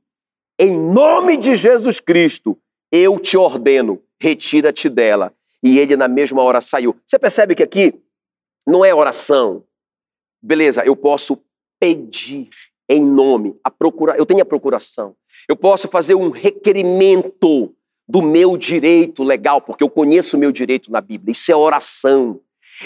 Em 0.58 0.78
nome 0.78 1.36
de 1.36 1.54
Jesus 1.54 1.98
Cristo, 1.98 2.58
eu 2.92 3.18
te 3.18 3.38
ordeno, 3.38 4.02
retira-te 4.20 4.88
dela. 4.88 5.32
E 5.62 5.78
ele, 5.78 5.96
na 5.96 6.06
mesma 6.06 6.42
hora, 6.42 6.60
saiu. 6.60 6.94
Você 7.04 7.18
percebe 7.18 7.54
que 7.54 7.62
aqui 7.62 7.94
não 8.66 8.84
é 8.84 8.94
oração. 8.94 9.64
Beleza, 10.42 10.84
eu 10.84 10.94
posso 10.94 11.42
pedir 11.80 12.50
em 12.88 13.04
nome, 13.04 13.58
a 13.64 13.70
procura, 13.70 14.16
eu 14.16 14.24
tenho 14.24 14.42
a 14.42 14.44
procuração. 14.44 15.16
Eu 15.48 15.56
posso 15.56 15.88
fazer 15.88 16.14
um 16.14 16.30
requerimento 16.30 17.74
do 18.08 18.22
meu 18.22 18.56
direito 18.56 19.24
legal, 19.24 19.60
porque 19.60 19.82
eu 19.82 19.90
conheço 19.90 20.36
o 20.36 20.40
meu 20.40 20.52
direito 20.52 20.90
na 20.92 21.00
Bíblia. 21.00 21.32
Isso 21.32 21.50
é 21.50 21.56
oração. 21.56 22.40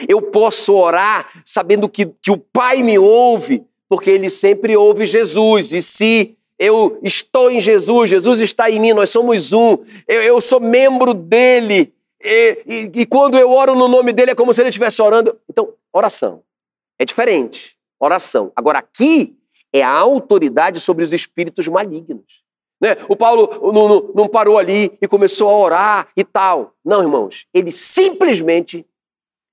Eu 0.08 0.22
posso 0.22 0.74
orar 0.74 1.28
sabendo 1.44 1.88
que, 1.88 2.06
que 2.22 2.30
o 2.30 2.36
Pai 2.36 2.82
me 2.82 2.98
ouve, 2.98 3.64
porque 3.88 4.10
Ele 4.10 4.30
sempre 4.30 4.76
ouve 4.76 5.06
Jesus. 5.06 5.72
E 5.72 5.82
se 5.82 6.36
eu 6.58 6.98
estou 7.02 7.50
em 7.50 7.58
Jesus, 7.58 8.10
Jesus 8.10 8.40
está 8.40 8.70
em 8.70 8.78
mim, 8.78 8.92
nós 8.92 9.08
somos 9.10 9.52
um, 9.52 9.78
eu, 10.06 10.22
eu 10.22 10.40
sou 10.40 10.60
membro 10.60 11.14
dele. 11.14 11.92
E, 12.22 12.62
e, 12.66 13.00
e, 13.00 13.06
quando 13.06 13.38
eu 13.38 13.50
oro 13.50 13.74
no 13.74 13.88
nome 13.88 14.12
dele 14.12 14.32
é 14.32 14.34
como 14.34 14.52
se 14.52 14.60
ele 14.60 14.68
estivesse 14.68 15.00
orando. 15.00 15.38
Então, 15.48 15.72
oração. 15.90 16.42
É 16.98 17.04
diferente. 17.04 17.76
Oração. 17.98 18.52
Agora, 18.54 18.78
aqui 18.78 19.34
é 19.72 19.82
a 19.82 19.90
autoridade 19.90 20.80
sobre 20.80 21.02
os 21.02 21.14
espíritos 21.14 21.66
malignos. 21.66 22.40
Né? 22.80 22.96
O 23.08 23.16
Paulo 23.16 23.72
não, 23.72 23.88
não, 23.88 24.10
não 24.14 24.28
parou 24.28 24.58
ali 24.58 24.92
e 25.00 25.08
começou 25.08 25.48
a 25.48 25.56
orar 25.56 26.08
e 26.16 26.24
tal. 26.24 26.74
Não, 26.84 27.02
irmãos, 27.02 27.46
ele 27.54 27.70
simplesmente 27.70 28.86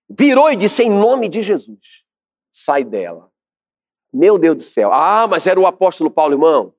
virou 0.09 0.51
e 0.51 0.55
disse: 0.55 0.83
em 0.83 0.89
nome 0.89 1.29
de 1.29 1.41
Jesus, 1.41 2.05
sai 2.51 2.83
dela. 2.83 3.31
Meu 4.13 4.37
Deus 4.37 4.55
do 4.55 4.63
céu. 4.63 4.91
Ah, 4.93 5.27
mas 5.27 5.45
era 5.47 5.59
o 5.59 5.67
apóstolo 5.67 6.09
Paulo, 6.09 6.33
irmão. 6.33 6.73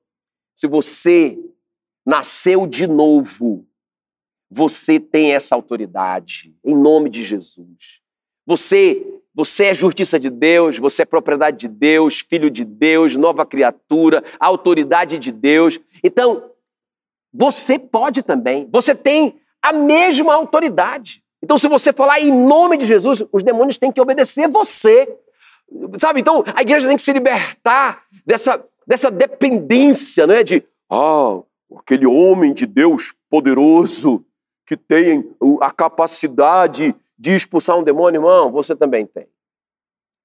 Se 0.55 0.67
você 0.67 1.37
nasceu 2.05 2.65
de 2.65 2.87
novo, 2.87 3.65
você 4.49 4.99
tem 4.99 5.33
essa 5.33 5.55
autoridade, 5.55 6.55
em 6.63 6.75
nome 6.75 7.09
de 7.09 7.23
Jesus. 7.23 8.01
Você, 8.45 9.21
você 9.33 9.65
é 9.65 9.73
justiça 9.73 10.19
de 10.19 10.29
Deus, 10.29 10.79
você 10.79 11.03
é 11.03 11.05
propriedade 11.05 11.57
de 11.57 11.67
Deus, 11.67 12.25
filho 12.27 12.49
de 12.49 12.65
Deus, 12.65 13.15
nova 13.15 13.45
criatura, 13.45 14.23
autoridade 14.39 15.19
de 15.19 15.31
Deus. 15.31 15.79
Então, 16.03 16.51
você 17.31 17.77
pode 17.77 18.23
também, 18.23 18.67
você 18.71 18.95
tem 18.95 19.39
a 19.61 19.71
mesma 19.71 20.33
autoridade. 20.33 21.23
Então, 21.41 21.57
se 21.57 21.67
você 21.67 21.93
falar 21.93 22.19
em 22.19 22.31
nome 22.31 22.77
de 22.77 22.85
Jesus, 22.85 23.23
os 23.31 23.43
demônios 23.43 23.77
têm 23.77 23.91
que 23.91 24.01
obedecer 24.01 24.47
você. 24.47 25.17
Sabe? 25.97 26.19
Então, 26.19 26.43
a 26.53 26.61
igreja 26.61 26.87
tem 26.87 26.97
que 26.97 27.01
se 27.01 27.13
libertar 27.13 28.03
dessa, 28.25 28.63
dessa 28.85 29.09
dependência, 29.09 30.27
não 30.27 30.35
é? 30.35 30.43
De, 30.43 30.63
ah, 30.91 31.41
aquele 31.77 32.05
homem 32.05 32.53
de 32.53 32.65
Deus 32.65 33.13
poderoso 33.29 34.25
que 34.65 34.75
tem 34.75 35.31
a 35.61 35.71
capacidade 35.71 36.95
de 37.17 37.33
expulsar 37.33 37.77
um 37.77 37.83
demônio, 37.83 38.19
irmão, 38.19 38.51
você 38.51 38.75
também 38.75 39.05
tem. 39.05 39.27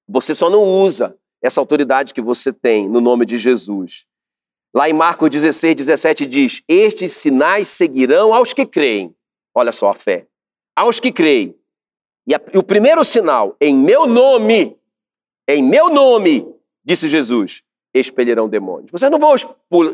Você 0.07 0.35
só 0.35 0.49
não 0.49 0.61
usa 0.61 1.15
essa 1.41 1.59
autoridade 1.59 2.13
que 2.13 2.21
você 2.21 2.51
tem 2.51 2.87
no 2.89 3.01
nome 3.01 3.25
de 3.25 3.37
Jesus. 3.37 4.05
Lá 4.73 4.89
em 4.89 4.93
Marcos 4.93 5.29
16, 5.29 5.75
17 5.75 6.25
diz: 6.25 6.63
Estes 6.67 7.13
sinais 7.13 7.67
seguirão 7.69 8.33
aos 8.33 8.53
que 8.53 8.65
creem. 8.65 9.15
Olha 9.53 9.71
só 9.71 9.89
a 9.89 9.95
fé 9.95 10.27
aos 10.75 10.99
que 10.99 11.11
creem. 11.11 11.55
E, 12.27 12.33
a, 12.33 12.41
e 12.53 12.57
o 12.57 12.63
primeiro 12.63 13.03
sinal, 13.03 13.55
em 13.61 13.75
meu 13.75 14.05
nome, 14.07 14.77
em 15.47 15.63
meu 15.63 15.89
nome, 15.89 16.45
disse 16.83 17.07
Jesus, 17.07 17.63
expelirão 17.93 18.49
demônios. 18.49 18.91
Vocês 18.91 19.09
não 19.11 19.19
vão 19.19 19.35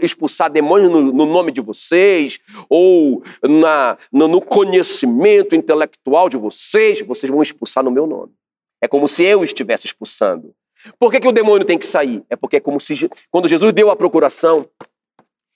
expulsar 0.02 0.50
demônios 0.50 0.90
no, 0.90 1.02
no 1.02 1.26
nome 1.26 1.52
de 1.52 1.62
vocês, 1.62 2.40
ou 2.70 3.22
na, 3.44 3.98
no, 4.12 4.28
no 4.28 4.42
conhecimento 4.42 5.56
intelectual 5.56 6.30
de 6.30 6.38
vocês, 6.38 7.02
vocês 7.02 7.30
vão 7.30 7.42
expulsar 7.42 7.84
no 7.84 7.92
meu 7.92 8.08
nome. 8.08 8.34
É 8.82 8.88
como 8.88 9.08
se 9.08 9.24
eu 9.24 9.44
estivesse 9.44 9.86
expulsando. 9.86 10.56
Por 10.98 11.12
que, 11.12 11.20
que 11.20 11.28
o 11.28 11.32
demônio 11.32 11.66
tem 11.66 11.78
que 11.78 11.86
sair? 11.86 12.24
É 12.28 12.36
porque 12.36 12.56
é 12.56 12.60
como 12.60 12.80
se 12.80 13.08
quando 13.30 13.48
Jesus 13.48 13.72
deu 13.72 13.92
a 13.92 13.96
procuração, 13.96 14.68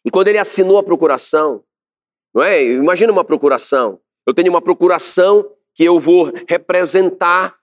e 0.05 0.11
quando 0.11 0.27
ele 0.27 0.37
assinou 0.37 0.77
a 0.77 0.83
procuração, 0.83 1.63
não 2.31 2.43
é? 2.43 2.63
Imagina 2.63 3.11
uma 3.11 3.23
procuração. 3.23 3.99
Eu 4.25 4.33
tenho 4.33 4.49
uma 4.49 4.61
procuração 4.61 5.49
que 5.73 5.83
eu 5.83 5.99
vou 5.99 6.31
representar 6.47 7.55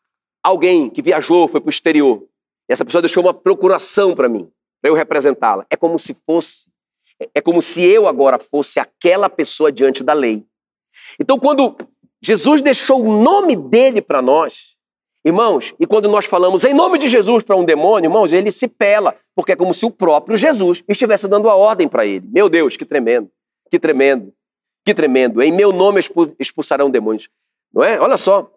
alguém 0.43 0.91
que 0.91 1.03
viajou, 1.03 1.49
foi 1.49 1.61
para 1.61 1.69
o 1.69 1.71
exterior. 1.71 2.23
E 2.69 2.73
essa 2.73 2.85
pessoa 2.85 3.03
deixou 3.03 3.23
uma 3.23 3.35
procuração 3.35 4.15
para 4.15 4.29
mim, 4.29 4.51
para 4.81 4.91
eu 4.91 4.95
representá-la. 4.95 5.67
É 5.71 5.77
como 5.77 5.99
se 5.99 6.15
fosse, 6.27 6.67
é 7.35 7.41
como 7.41 7.63
se 7.63 7.83
eu 7.83 8.07
agora 8.07 8.39
fosse 8.39 8.79
aquela 8.79 9.29
pessoa 9.29 9.73
diante 9.73 10.05
da 10.05 10.13
lei. 10.13 10.45
Então, 11.19 11.39
quando 11.39 11.77
Jesus 12.23 12.63
deixou 12.63 13.03
o 13.03 13.23
nome 13.23 13.57
dele 13.57 14.03
para 14.03 14.21
nós, 14.21 14.77
irmãos, 15.25 15.75
e 15.81 15.87
quando 15.87 16.09
nós 16.09 16.27
falamos 16.27 16.65
em 16.65 16.75
nome 16.75 16.99
de 16.99 17.09
Jesus 17.09 17.43
para 17.43 17.57
um 17.57 17.65
demônio, 17.65 18.09
irmãos, 18.09 18.33
ele 18.33 18.51
se 18.51 18.69
pela, 18.69 19.17
porque 19.35 19.53
é 19.53 19.57
como 19.57 19.73
se 19.73 19.87
o 19.87 19.91
próprio 19.91 20.37
Jesus 20.37 20.85
estivesse 20.89 21.27
dando 21.29 21.49
a 21.49 21.55
ordem 21.55 21.89
para 21.89 22.05
ele. 22.05 22.29
Meu 22.33 22.49
Deus, 22.49 22.77
que 22.77 22.85
tremendo, 22.85 23.31
que 23.71 23.79
tremendo. 23.79 24.33
Que 24.85 24.95
tremendo. 24.95 25.43
Em 25.43 25.53
meu 25.53 25.73
nome 25.73 26.01
expulsarão 26.39 26.91
demônios. 26.91 27.29
Não 27.73 27.83
é? 27.83 28.01
Olha 28.01 28.17
só. 28.17 28.51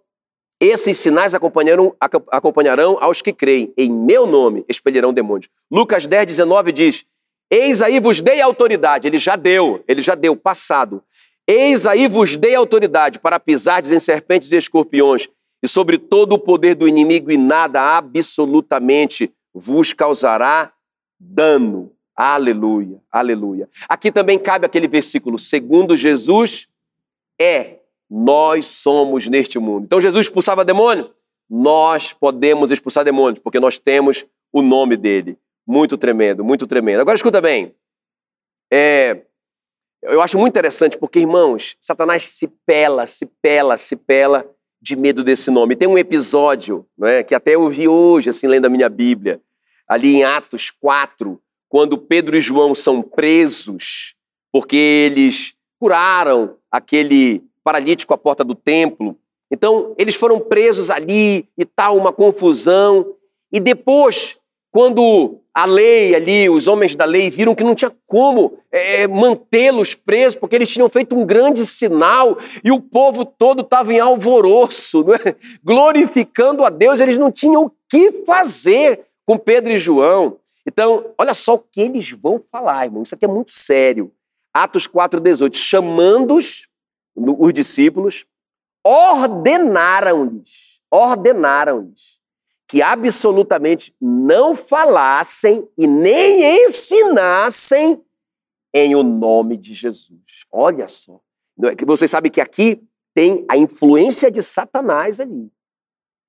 Esses 0.60 0.98
sinais 0.98 1.34
acompanharão, 1.34 1.96
acompanharão 2.32 2.98
aos 3.02 3.22
que 3.22 3.34
creem. 3.34 3.74
Em 3.78 3.92
meu 3.92 4.26
nome 4.26 4.66
expelirão 4.70 5.14
demônios. 5.14 5.50
Lucas 5.70 6.08
10, 6.08 6.28
19 6.28 6.72
diz: 6.72 7.06
Eis 7.52 7.82
aí 7.82 8.00
vos 8.00 8.22
dei 8.22 8.42
autoridade. 8.42 9.08
Ele 9.08 9.20
já 9.20 9.36
deu, 9.36 9.84
ele 9.88 10.02
já 10.02 10.16
deu, 10.16 10.36
passado. 10.36 11.04
Eis 11.48 11.86
aí 11.86 12.08
vos 12.08 12.38
dei 12.38 12.56
autoridade 12.56 13.20
para 13.20 13.40
pisardes 13.40 13.92
em 13.92 14.00
serpentes 14.00 14.52
e 14.52 14.58
escorpiões, 14.58 15.30
e 15.62 15.68
sobre 15.68 16.00
todo 16.00 16.34
o 16.34 16.40
poder 16.40 16.74
do 16.74 16.88
inimigo, 16.88 17.32
e 17.32 17.38
nada 17.38 17.98
absolutamente 17.98 19.32
vos 19.54 19.94
causará 19.94 20.74
dano. 21.20 21.95
Aleluia, 22.16 23.02
aleluia. 23.12 23.70
Aqui 23.90 24.12
também 24.12 24.40
cabe 24.40 24.66
aquele 24.66 24.88
versículo, 24.88 25.38
segundo 25.38 25.98
Jesus, 25.98 26.70
é, 27.40 27.80
nós 28.10 28.66
somos 28.66 29.28
neste 29.28 29.60
mundo. 29.60 29.84
Então 29.86 30.00
Jesus 30.00 30.28
expulsava 30.28 30.64
demônio? 30.64 31.12
Nós 31.50 32.14
podemos 32.14 32.72
expulsar 32.72 33.04
demônios, 33.04 33.40
porque 33.40 33.60
nós 33.60 33.78
temos 33.78 34.26
o 34.52 34.62
nome 34.62 34.96
dele. 34.96 35.38
Muito 35.68 35.98
tremendo, 35.98 36.44
muito 36.44 36.66
tremendo. 36.66 37.02
Agora 37.02 37.16
escuta 37.16 37.42
bem. 37.42 37.76
É, 38.72 39.24
eu 40.04 40.22
acho 40.22 40.38
muito 40.38 40.54
interessante, 40.54 40.98
porque, 40.98 41.20
irmãos, 41.20 41.76
Satanás 41.80 42.24
se 42.24 42.48
pela, 42.66 43.06
se 43.06 43.26
pela, 43.42 43.76
se 43.78 43.96
pela 43.96 44.50
de 44.82 44.96
medo 44.96 45.24
desse 45.24 45.50
nome. 45.50 45.76
Tem 45.76 45.88
um 45.88 45.98
episódio 45.98 46.86
né, 46.98 47.24
que 47.24 47.34
até 47.34 47.56
eu 47.56 47.68
vi 47.70 47.88
hoje, 47.88 48.30
assim, 48.30 48.48
lendo 48.48 48.66
a 48.66 48.70
minha 48.70 48.88
Bíblia, 48.88 49.42
ali 49.88 50.18
em 50.18 50.24
Atos 50.24 50.70
4, 50.70 51.42
quando 51.70 51.98
Pedro 51.98 52.38
e 52.38 52.42
João 52.42 52.74
são 52.74 53.02
presos, 53.02 54.16
porque 54.52 54.76
eles 54.76 55.54
curaram 55.80 56.56
aquele 56.72 57.44
paralítico 57.64 58.14
à 58.14 58.18
porta 58.18 58.44
do 58.44 58.56
templo. 58.56 59.18
Então, 59.52 59.94
eles 59.98 60.16
foram 60.16 60.40
presos 60.40 60.90
ali 60.90 61.48
e 61.58 61.66
tal, 61.66 61.98
uma 61.98 62.12
confusão. 62.12 63.16
E 63.52 63.60
depois, 63.60 64.38
quando 64.72 65.40
a 65.54 65.66
lei 65.66 66.14
ali, 66.14 66.50
os 66.50 66.68
homens 66.68 66.98
da 66.98 67.06
lei 67.06 67.30
viram 67.30 67.56
que 67.56 67.64
não 67.64 67.74
tinha 67.74 67.92
como 68.06 68.58
é, 68.70 69.08
mantê-los 69.08 69.96
presos, 69.96 70.38
porque 70.38 70.54
eles 70.54 70.70
tinham 70.70 70.90
feito 70.90 71.18
um 71.18 71.26
grande 71.26 71.66
sinal 71.66 72.38
e 72.62 72.72
o 72.74 72.82
povo 72.82 73.24
todo 73.24 73.62
estava 73.62 73.94
em 73.94 74.00
alvoroço, 74.00 75.06
é? 75.14 75.34
glorificando 75.64 76.66
a 76.66 76.70
Deus, 76.70 77.00
eles 77.00 77.18
não 77.18 77.32
tinham 77.32 77.64
o 77.64 77.72
que 77.90 78.26
fazer 78.26 79.06
com 79.26 79.38
Pedro 79.38 79.72
e 79.72 79.78
João. 79.78 80.38
Então, 80.66 81.14
olha 81.18 81.34
só 81.34 81.56
o 81.56 81.60
que 81.60 81.82
eles 81.82 82.12
vão 82.12 82.40
falar, 82.40 82.86
irmão. 82.86 83.04
Isso 83.04 83.14
aqui 83.16 83.26
é 83.26 83.28
muito 83.28 83.52
sério. 83.52 84.12
Atos 84.54 84.88
4,18. 84.88 85.54
Chamando-os, 85.56 86.68
os 87.16 87.54
discípulos, 87.54 88.26
ordenaram-lhes, 88.84 90.82
ordenaram-lhes 90.92 92.20
que 92.68 92.82
absolutamente 92.82 93.96
não 94.02 94.56
falassem 94.56 95.70
e 95.78 95.86
nem 95.86 96.66
ensinassem 96.66 98.04
em 98.74 98.96
o 98.96 99.04
nome 99.04 99.56
de 99.56 99.74
Jesus. 99.74 100.20
Olha 100.52 100.88
só. 100.88 101.22
É 101.64 101.86
vocês 101.86 102.10
sabem 102.12 102.32
que 102.32 102.42
aqui 102.42 102.82
tem 103.14 103.46
a 103.50 103.56
influência 103.56 104.30
de 104.30 104.42
Satanás 104.42 105.20
ali. 105.20 105.50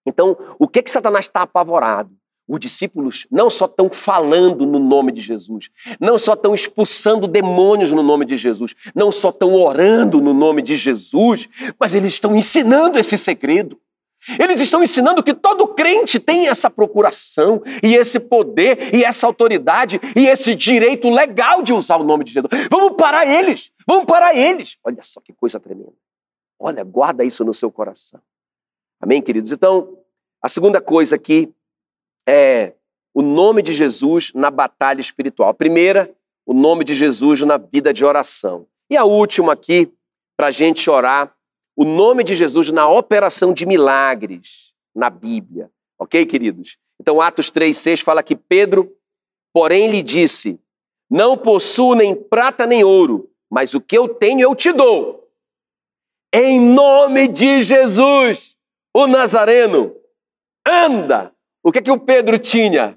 Então, 0.06 0.36
o 0.58 0.68
que 0.68 0.82
que 0.82 0.90
Satanás 0.90 1.24
está 1.24 1.42
apavorado? 1.42 2.16
Os 2.48 2.60
discípulos 2.60 3.26
não 3.30 3.50
só 3.50 3.64
estão 3.64 3.90
falando 3.90 4.64
no 4.64 4.78
nome 4.78 5.10
de 5.10 5.20
Jesus, 5.20 5.68
não 5.98 6.16
só 6.16 6.34
estão 6.34 6.54
expulsando 6.54 7.26
demônios 7.26 7.92
no 7.92 8.04
nome 8.04 8.24
de 8.24 8.36
Jesus, 8.36 8.74
não 8.94 9.10
só 9.10 9.30
estão 9.30 9.52
orando 9.54 10.20
no 10.20 10.32
nome 10.32 10.62
de 10.62 10.76
Jesus, 10.76 11.48
mas 11.78 11.92
eles 11.92 12.12
estão 12.12 12.36
ensinando 12.36 12.98
esse 12.98 13.18
segredo. 13.18 13.80
Eles 14.40 14.60
estão 14.60 14.82
ensinando 14.82 15.22
que 15.22 15.34
todo 15.34 15.68
crente 15.68 16.18
tem 16.18 16.48
essa 16.48 16.68
procuração 16.68 17.62
e 17.82 17.94
esse 17.94 18.18
poder 18.18 18.94
e 18.94 19.04
essa 19.04 19.26
autoridade 19.26 20.00
e 20.16 20.26
esse 20.26 20.54
direito 20.54 21.08
legal 21.08 21.62
de 21.62 21.72
usar 21.72 21.96
o 21.96 22.04
nome 22.04 22.24
de 22.24 22.32
Jesus. 22.32 22.50
Vamos 22.70 22.96
parar 22.96 23.26
eles, 23.26 23.70
vamos 23.86 24.06
parar 24.06 24.34
eles. 24.34 24.78
Olha 24.84 25.02
só 25.02 25.20
que 25.20 25.32
coisa 25.32 25.60
tremenda. 25.60 25.92
Olha, 26.58 26.82
guarda 26.82 27.24
isso 27.24 27.44
no 27.44 27.54
seu 27.54 27.70
coração. 27.70 28.20
Amém, 29.00 29.20
queridos? 29.20 29.52
Então, 29.52 29.96
a 30.42 30.48
segunda 30.48 30.80
coisa 30.80 31.16
aqui 31.16 31.52
é 32.28 32.74
o 33.14 33.22
nome 33.22 33.62
de 33.62 33.72
Jesus 33.72 34.32
na 34.34 34.50
batalha 34.50 35.00
espiritual. 35.00 35.48
A 35.48 35.54
primeira, 35.54 36.14
o 36.44 36.52
nome 36.52 36.84
de 36.84 36.94
Jesus 36.94 37.40
na 37.42 37.56
vida 37.56 37.92
de 37.92 38.04
oração. 38.04 38.66
E 38.90 38.96
a 38.96 39.04
última 39.04 39.52
aqui, 39.52 39.92
para 40.36 40.48
a 40.48 40.50
gente 40.50 40.90
orar, 40.90 41.34
o 41.76 41.84
nome 41.84 42.24
de 42.24 42.34
Jesus 42.34 42.70
na 42.72 42.88
operação 42.88 43.52
de 43.52 43.66
milagres 43.66 44.74
na 44.94 45.10
Bíblia. 45.10 45.70
Ok, 45.98 46.24
queridos? 46.26 46.78
Então, 47.00 47.20
Atos 47.20 47.50
3, 47.50 47.76
6 47.76 48.00
fala 48.00 48.22
que 48.22 48.34
Pedro, 48.34 48.94
porém, 49.52 49.90
lhe 49.90 50.02
disse: 50.02 50.58
Não 51.10 51.36
possuo 51.36 51.94
nem 51.94 52.14
prata 52.14 52.66
nem 52.66 52.82
ouro, 52.82 53.30
mas 53.50 53.74
o 53.74 53.80
que 53.80 53.96
eu 53.96 54.08
tenho 54.08 54.40
eu 54.40 54.54
te 54.54 54.72
dou. 54.72 55.26
Em 56.34 56.60
nome 56.60 57.28
de 57.28 57.62
Jesus, 57.62 58.56
o 58.94 59.06
Nazareno, 59.06 59.94
anda 60.66 61.32
o 61.66 61.72
que, 61.72 61.82
que 61.82 61.90
o 61.90 61.98
Pedro 61.98 62.38
tinha? 62.38 62.96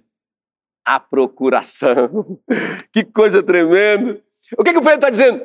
A 0.86 1.00
procuração. 1.00 2.40
que 2.94 3.04
coisa 3.04 3.42
tremenda. 3.42 4.22
O 4.56 4.64
que, 4.64 4.72
que 4.72 4.78
o 4.78 4.82
Pedro 4.82 4.94
está 4.94 5.10
dizendo? 5.10 5.44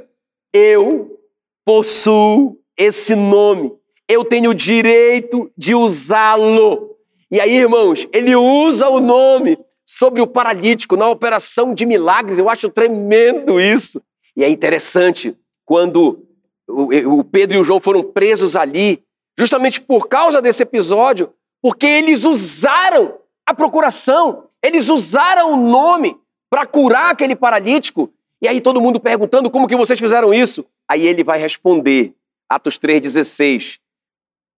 Eu 0.53 1.19
possuo 1.65 2.61
esse 2.77 3.17
nome. 3.17 3.73
Eu 4.07 4.27
tenho 4.27 4.51
o 4.51 4.55
direito 4.55 5.51
de 5.57 5.75
usá-lo. 5.75 6.99
E 7.31 7.41
aí, 7.41 7.57
irmãos, 7.57 8.07
ele 8.13 8.37
usa 8.37 8.91
o 8.91 9.01
nome 9.01 9.59
sobre 9.87 10.21
o 10.21 10.27
paralítico 10.27 10.95
na 10.95 11.09
operação 11.09 11.73
de 11.73 11.87
milagres. 11.87 12.39
Eu 12.39 12.51
acho 12.51 12.69
tremendo 12.69 13.59
isso. 13.59 14.03
E 14.37 14.45
é 14.45 14.51
interessante 14.51 15.35
quando 15.65 16.23
o 16.69 17.25
Pedro 17.25 17.57
e 17.57 17.61
o 17.61 17.65
João 17.65 17.81
foram 17.81 18.03
presos 18.03 18.55
ali, 18.55 19.03
justamente 19.39 19.81
por 19.81 20.09
causa 20.09 20.43
desse 20.43 20.63
episódio, 20.63 21.33
porque 21.65 21.87
eles 21.87 22.25
usaram 22.25 23.19
a 23.47 23.55
procuração, 23.55 24.51
eles 24.63 24.91
usaram 24.91 25.55
o 25.55 25.57
nome 25.57 26.15
para 26.51 26.67
curar 26.67 27.11
aquele 27.11 27.35
paralítico. 27.35 28.13
E 28.43 28.47
aí 28.47 28.61
todo 28.61 28.83
mundo 28.83 29.01
perguntando 29.01 29.51
como 29.51 29.67
que 29.67 29.75
vocês 29.75 29.99
fizeram 29.99 30.35
isso. 30.35 30.67
Aí 30.87 31.07
ele 31.07 31.25
vai 31.25 31.39
responder, 31.39 32.15
Atos 32.51 32.79
3,16, 32.79 33.79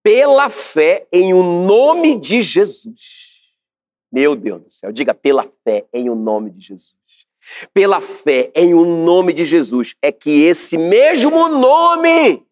pela 0.03 0.49
fé 0.49 1.07
em 1.13 1.33
o 1.33 1.43
nome 1.43 2.13
de 2.13 2.41
Jesus. 2.41 3.37
Meu 4.11 4.35
Deus 4.35 4.61
do 4.61 4.69
céu, 4.69 4.91
diga 4.91 5.13
pela 5.13 5.47
fé 5.63 5.85
em 5.93 6.09
o 6.09 6.15
nome 6.15 6.51
de 6.51 6.59
Jesus. 6.59 7.25
Pela 7.73 8.01
fé 8.01 8.51
em 8.53 8.73
o 8.73 8.83
nome 8.83 9.31
de 9.31 9.45
Jesus 9.45 9.95
é 10.01 10.11
que 10.11 10.41
esse 10.41 10.77
mesmo 10.77 11.47
nome 11.47 12.43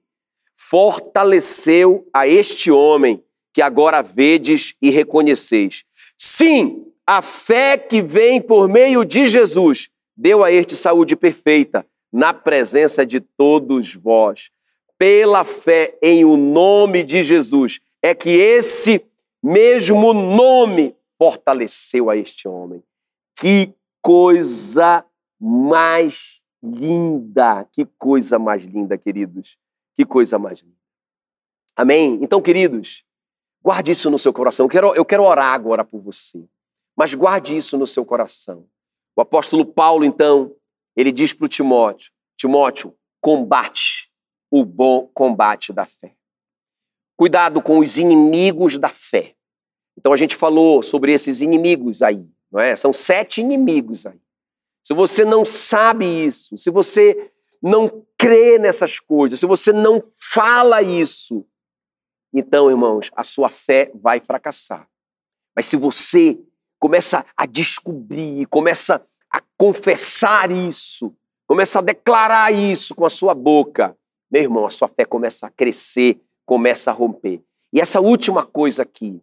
fortaleceu 0.55 2.07
a 2.13 2.25
este 2.25 2.71
homem 2.71 3.21
que 3.55 3.61
agora 3.61 4.03
vedes 4.03 4.75
e 4.81 4.89
reconheceis. 4.89 5.85
Sim, 6.17 6.91
a 7.07 7.21
fé 7.21 7.77
que 7.77 8.01
vem 8.01 8.41
por 8.41 8.67
meio 8.67 9.05
de 9.05 9.27
Jesus 9.27 9.89
deu 10.15 10.43
a 10.43 10.51
este 10.51 10.75
saúde 10.75 11.15
perfeita 11.15 11.87
na 12.11 12.33
presença 12.33 13.05
de 13.05 13.21
todos 13.21 13.95
vós. 13.95 14.51
Pela 14.97 15.45
fé 15.45 15.97
em 16.03 16.25
o 16.25 16.35
nome 16.35 17.01
de 17.01 17.23
Jesus, 17.23 17.79
é 18.03 18.13
que 18.13 18.29
esse 18.29 19.05
mesmo 19.41 20.13
nome 20.13 20.93
fortaleceu 21.17 22.09
a 22.09 22.17
este 22.17 22.49
homem. 22.49 22.83
Que 23.37 23.73
coisa 24.01 25.05
mais 25.39 26.43
linda! 26.61 27.65
Que 27.71 27.85
coisa 27.97 28.37
mais 28.37 28.65
linda, 28.65 28.97
queridos! 28.97 29.57
Que 29.95 30.03
coisa 30.03 30.37
mais 30.37 30.59
linda. 30.59 30.75
Amém? 31.73 32.19
Então, 32.21 32.41
queridos, 32.41 33.04
guarde 33.65 33.91
isso 33.91 34.11
no 34.11 34.19
seu 34.19 34.31
coração. 34.31 34.65
Eu 34.65 34.69
quero, 34.69 34.95
eu 34.95 35.03
quero 35.03 35.23
orar 35.23 35.51
agora 35.51 35.83
por 35.83 35.99
você, 35.99 36.47
mas 36.95 37.15
guarde 37.15 37.57
isso 37.57 37.75
no 37.79 37.87
seu 37.87 38.05
coração. 38.05 38.67
O 39.15 39.21
apóstolo 39.21 39.65
Paulo, 39.65 40.05
então, 40.05 40.55
ele 40.95 41.11
diz 41.11 41.33
para 41.33 41.45
o 41.45 41.47
Timóteo: 41.49 42.11
Timóteo, 42.37 42.95
combate 43.19 44.11
o 44.51 44.63
bom 44.63 45.09
combate 45.15 45.73
da 45.73 45.83
fé. 45.83 46.13
Cuidado 47.17 47.59
com 47.59 47.79
os 47.79 47.97
inimigos 47.97 48.77
da 48.77 48.89
fé. 48.89 49.33
Então 49.97 50.13
a 50.13 50.17
gente 50.17 50.35
falou 50.35 50.83
sobre 50.83 51.11
esses 51.11 51.41
inimigos 51.41 52.03
aí, 52.03 52.29
não 52.51 52.59
é? 52.59 52.75
São 52.75 52.93
sete 52.93 53.41
inimigos 53.41 54.05
aí. 54.05 54.19
Se 54.83 54.93
você 54.93 55.25
não 55.25 55.43
sabe 55.43 56.05
isso, 56.05 56.55
se 56.55 56.69
você 56.69 57.31
não 57.63 58.05
crê 58.17 58.59
nessas 58.59 58.99
coisas, 58.99 59.39
se 59.39 59.47
você 59.47 59.73
não 59.73 60.03
fala 60.19 60.83
isso, 60.83 61.47
então, 62.39 62.69
irmãos, 62.69 63.09
a 63.15 63.23
sua 63.23 63.49
fé 63.49 63.91
vai 63.95 64.19
fracassar. 64.19 64.87
Mas 65.55 65.65
se 65.67 65.77
você 65.77 66.37
começa 66.77 67.25
a 67.35 67.45
descobrir, 67.45 68.45
começa 68.47 69.05
a 69.31 69.39
confessar 69.57 70.51
isso, 70.51 71.15
começa 71.47 71.79
a 71.79 71.81
declarar 71.81 72.53
isso 72.53 72.93
com 72.93 73.05
a 73.05 73.09
sua 73.09 73.33
boca, 73.33 73.97
meu 74.29 74.41
irmão, 74.41 74.65
a 74.65 74.69
sua 74.69 74.87
fé 74.89 75.05
começa 75.05 75.47
a 75.47 75.49
crescer, 75.49 76.19
começa 76.45 76.91
a 76.91 76.93
romper. 76.93 77.41
E 77.71 77.79
essa 77.79 78.01
última 78.01 78.45
coisa 78.45 78.83
aqui, 78.83 79.21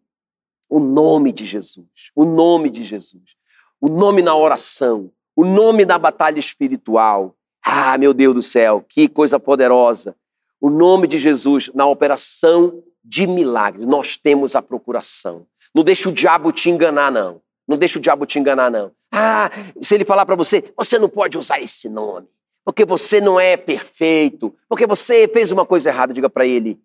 o 0.68 0.80
nome 0.80 1.32
de 1.32 1.44
Jesus, 1.44 2.10
o 2.14 2.24
nome 2.24 2.70
de 2.70 2.82
Jesus, 2.82 3.36
o 3.78 3.88
nome 3.88 4.22
na 4.22 4.34
oração, 4.34 5.10
o 5.36 5.44
nome 5.44 5.84
na 5.84 5.98
batalha 5.98 6.38
espiritual. 6.38 7.36
Ah, 7.62 7.98
meu 7.98 8.14
Deus 8.14 8.34
do 8.34 8.42
céu, 8.42 8.82
que 8.88 9.06
coisa 9.06 9.38
poderosa. 9.38 10.16
O 10.60 10.70
nome 10.70 11.06
de 11.06 11.18
Jesus 11.18 11.70
na 11.74 11.86
operação 11.86 12.82
de 13.04 13.26
milagres. 13.26 13.86
Nós 13.86 14.16
temos 14.16 14.54
a 14.54 14.62
procuração. 14.62 15.46
Não 15.74 15.82
deixa 15.82 16.08
o 16.08 16.12
diabo 16.12 16.52
te 16.52 16.70
enganar, 16.70 17.10
não. 17.10 17.40
Não 17.66 17.76
deixa 17.76 17.98
o 17.98 18.02
diabo 18.02 18.26
te 18.26 18.38
enganar, 18.38 18.70
não. 18.70 18.92
Ah, 19.10 19.50
se 19.80 19.94
ele 19.94 20.04
falar 20.04 20.26
para 20.26 20.34
você, 20.34 20.72
você 20.76 20.98
não 20.98 21.08
pode 21.08 21.36
usar 21.36 21.60
esse 21.60 21.88
nome, 21.88 22.28
porque 22.64 22.84
você 22.84 23.20
não 23.20 23.38
é 23.38 23.56
perfeito, 23.56 24.54
porque 24.68 24.86
você 24.86 25.28
fez 25.28 25.52
uma 25.52 25.66
coisa 25.66 25.90
errada, 25.90 26.14
diga 26.14 26.30
para 26.30 26.46
ele: 26.46 26.80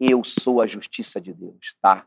eu 0.00 0.22
sou 0.24 0.60
a 0.60 0.66
justiça 0.66 1.20
de 1.20 1.32
Deus, 1.32 1.76
tá? 1.80 2.06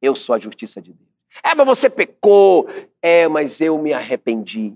Eu 0.00 0.14
sou 0.14 0.34
a 0.34 0.38
justiça 0.38 0.80
de 0.80 0.92
Deus. 0.92 1.08
É, 1.42 1.54
mas 1.54 1.66
você 1.66 1.90
pecou. 1.90 2.68
É, 3.02 3.28
mas 3.28 3.60
eu 3.60 3.78
me 3.78 3.92
arrependi. 3.92 4.74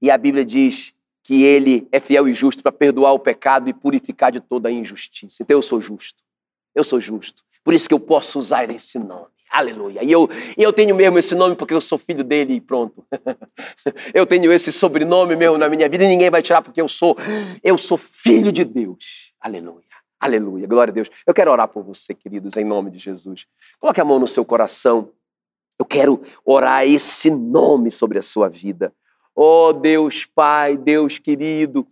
E 0.00 0.10
a 0.10 0.18
Bíblia 0.18 0.44
diz 0.44 0.94
que 1.22 1.42
ele 1.42 1.88
é 1.90 1.98
fiel 2.00 2.28
e 2.28 2.34
justo 2.34 2.62
para 2.62 2.72
perdoar 2.72 3.12
o 3.12 3.18
pecado 3.18 3.68
e 3.68 3.74
purificar 3.74 4.30
de 4.30 4.40
toda 4.40 4.68
a 4.68 4.72
injustiça. 4.72 5.42
Então 5.42 5.56
eu 5.56 5.62
sou 5.62 5.80
justo. 5.80 6.22
Eu 6.74 6.84
sou 6.84 7.00
justo. 7.00 7.42
Por 7.64 7.72
isso 7.72 7.88
que 7.88 7.94
eu 7.94 8.00
posso 8.00 8.38
usar 8.38 8.70
esse 8.70 8.98
nome. 8.98 9.34
Aleluia. 9.50 10.02
E 10.02 10.10
eu, 10.10 10.28
e 10.58 10.62
eu 10.62 10.72
tenho 10.72 10.94
mesmo 10.96 11.16
esse 11.16 11.34
nome 11.34 11.54
porque 11.54 11.72
eu 11.72 11.80
sou 11.80 11.96
filho 11.96 12.24
dele 12.24 12.54
e 12.54 12.60
pronto. 12.60 13.04
eu 14.12 14.26
tenho 14.26 14.52
esse 14.52 14.72
sobrenome 14.72 15.36
mesmo 15.36 15.56
na 15.56 15.68
minha 15.68 15.88
vida 15.88 16.04
e 16.04 16.08
ninguém 16.08 16.28
vai 16.28 16.42
tirar 16.42 16.60
porque 16.60 16.80
eu 16.80 16.88
sou. 16.88 17.16
Eu 17.62 17.78
sou 17.78 17.96
filho 17.96 18.50
de 18.50 18.64
Deus. 18.64 19.32
Aleluia. 19.40 19.84
Aleluia. 20.18 20.66
Glória 20.66 20.90
a 20.90 20.94
Deus. 20.94 21.08
Eu 21.24 21.32
quero 21.32 21.52
orar 21.52 21.68
por 21.68 21.84
você, 21.84 22.12
queridos, 22.12 22.56
em 22.56 22.64
nome 22.64 22.90
de 22.90 22.98
Jesus. 22.98 23.46
Coloque 23.78 24.00
a 24.00 24.04
mão 24.04 24.18
no 24.18 24.26
seu 24.26 24.44
coração. 24.44 25.10
Eu 25.78 25.84
quero 25.84 26.20
orar 26.44 26.84
esse 26.84 27.30
nome 27.30 27.92
sobre 27.92 28.18
a 28.18 28.22
sua 28.22 28.48
vida. 28.48 28.92
Oh 29.36 29.72
Deus 29.72 30.24
Pai, 30.24 30.76
Deus 30.76 31.18
querido, 31.18 31.86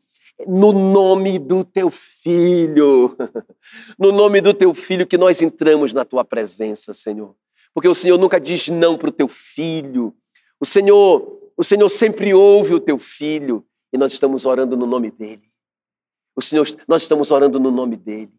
no 0.47 0.73
nome 0.73 1.39
do 1.39 1.65
teu 1.65 1.91
filho, 1.91 3.17
no 3.99 4.13
nome 4.13 4.41
do 4.41 4.53
teu 4.53 4.75
filho 4.75 5.07
que 5.07 5.19
nós 5.19 5.41
entramos 5.41 5.93
na 5.93 6.05
tua 6.05 6.25
presença, 6.25 6.93
Senhor 6.93 7.35
porque 7.75 7.89
o 7.89 7.95
Senhor 7.95 8.19
nunca 8.19 8.41
diz 8.41 8.69
não 8.69 8.99
para 8.99 9.09
o 9.09 9.13
teu 9.13 9.29
filho. 9.29 10.15
O 10.61 10.67
Senhor, 10.67 11.53
o 11.57 11.65
Senhor 11.65 11.89
sempre 11.89 12.35
ouve 12.35 12.75
o 12.75 12.81
teu 12.81 12.99
filho 12.99 13.65
e 13.93 13.99
nós 13.99 14.13
estamos 14.13 14.45
orando 14.45 14.77
no 14.77 14.87
nome 14.87 15.11
dele. 15.11 15.51
O 16.37 16.43
Senhor, 16.43 16.67
nós 16.87 17.03
estamos 17.03 17.31
orando 17.31 17.59
no 17.59 17.71
nome 17.71 17.97
dele. 17.97 18.33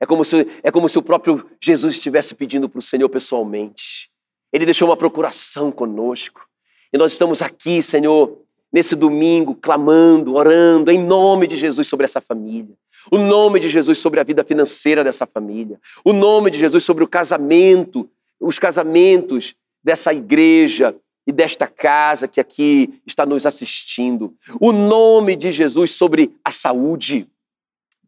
É 0.00 0.06
como 0.06 0.24
se, 0.24 0.46
é 0.62 0.70
como 0.70 0.88
se 0.88 0.98
o 0.98 1.02
próprio 1.02 1.48
Jesus 1.60 1.94
estivesse 1.94 2.34
pedindo 2.34 2.68
para 2.68 2.78
o 2.78 2.82
Senhor 2.82 3.08
pessoalmente. 3.08 4.10
Ele 4.52 4.64
deixou 4.64 4.88
uma 4.88 4.96
procuração 4.96 5.72
conosco. 5.72 6.46
E 6.92 6.98
nós 6.98 7.12
estamos 7.12 7.42
aqui, 7.42 7.82
Senhor, 7.82 8.43
nesse 8.74 8.96
domingo, 8.96 9.54
clamando, 9.54 10.34
orando 10.34 10.90
em 10.90 11.00
nome 11.00 11.46
de 11.46 11.56
Jesus 11.56 11.88
sobre 11.88 12.04
essa 12.04 12.20
família. 12.20 12.74
O 13.10 13.16
nome 13.16 13.60
de 13.60 13.68
Jesus 13.68 13.98
sobre 13.98 14.18
a 14.20 14.24
vida 14.24 14.42
financeira 14.42 15.04
dessa 15.04 15.26
família. 15.26 15.80
O 16.04 16.12
nome 16.12 16.50
de 16.50 16.58
Jesus 16.58 16.82
sobre 16.82 17.04
o 17.04 17.08
casamento 17.08 18.06
os 18.40 18.58
casamentos 18.58 19.54
dessa 19.82 20.12
igreja 20.12 20.94
e 21.26 21.32
desta 21.32 21.66
casa 21.66 22.28
que 22.28 22.40
aqui 22.40 23.00
está 23.06 23.24
nos 23.24 23.46
assistindo. 23.46 24.34
O 24.60 24.72
nome 24.72 25.36
de 25.36 25.50
Jesus 25.50 25.92
sobre 25.92 26.32
a 26.44 26.50
saúde. 26.50 27.26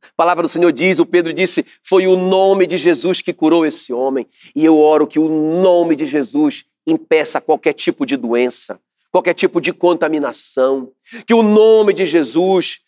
A 0.02 0.12
palavra 0.16 0.42
do 0.42 0.48
Senhor 0.48 0.70
diz, 0.72 0.98
o 0.98 1.06
Pedro 1.06 1.32
disse, 1.32 1.64
foi 1.82 2.06
o 2.06 2.16
nome 2.16 2.66
de 2.66 2.76
Jesus 2.76 3.20
que 3.22 3.32
curou 3.32 3.64
esse 3.64 3.92
homem. 3.92 4.26
E 4.54 4.64
eu 4.64 4.78
oro 4.78 5.06
que 5.06 5.18
o 5.18 5.28
nome 5.28 5.96
de 5.96 6.06
Jesus 6.06 6.64
impeça 6.86 7.40
qualquer 7.40 7.72
tipo 7.72 8.06
de 8.06 8.16
doença, 8.16 8.78
qualquer 9.16 9.34
tipo 9.34 9.60
de 9.60 9.72
contaminação. 9.72 10.92
Que 11.26 11.34
o 11.34 11.42
nome 11.42 11.92
de 11.92 12.06
Jesus 12.06 12.80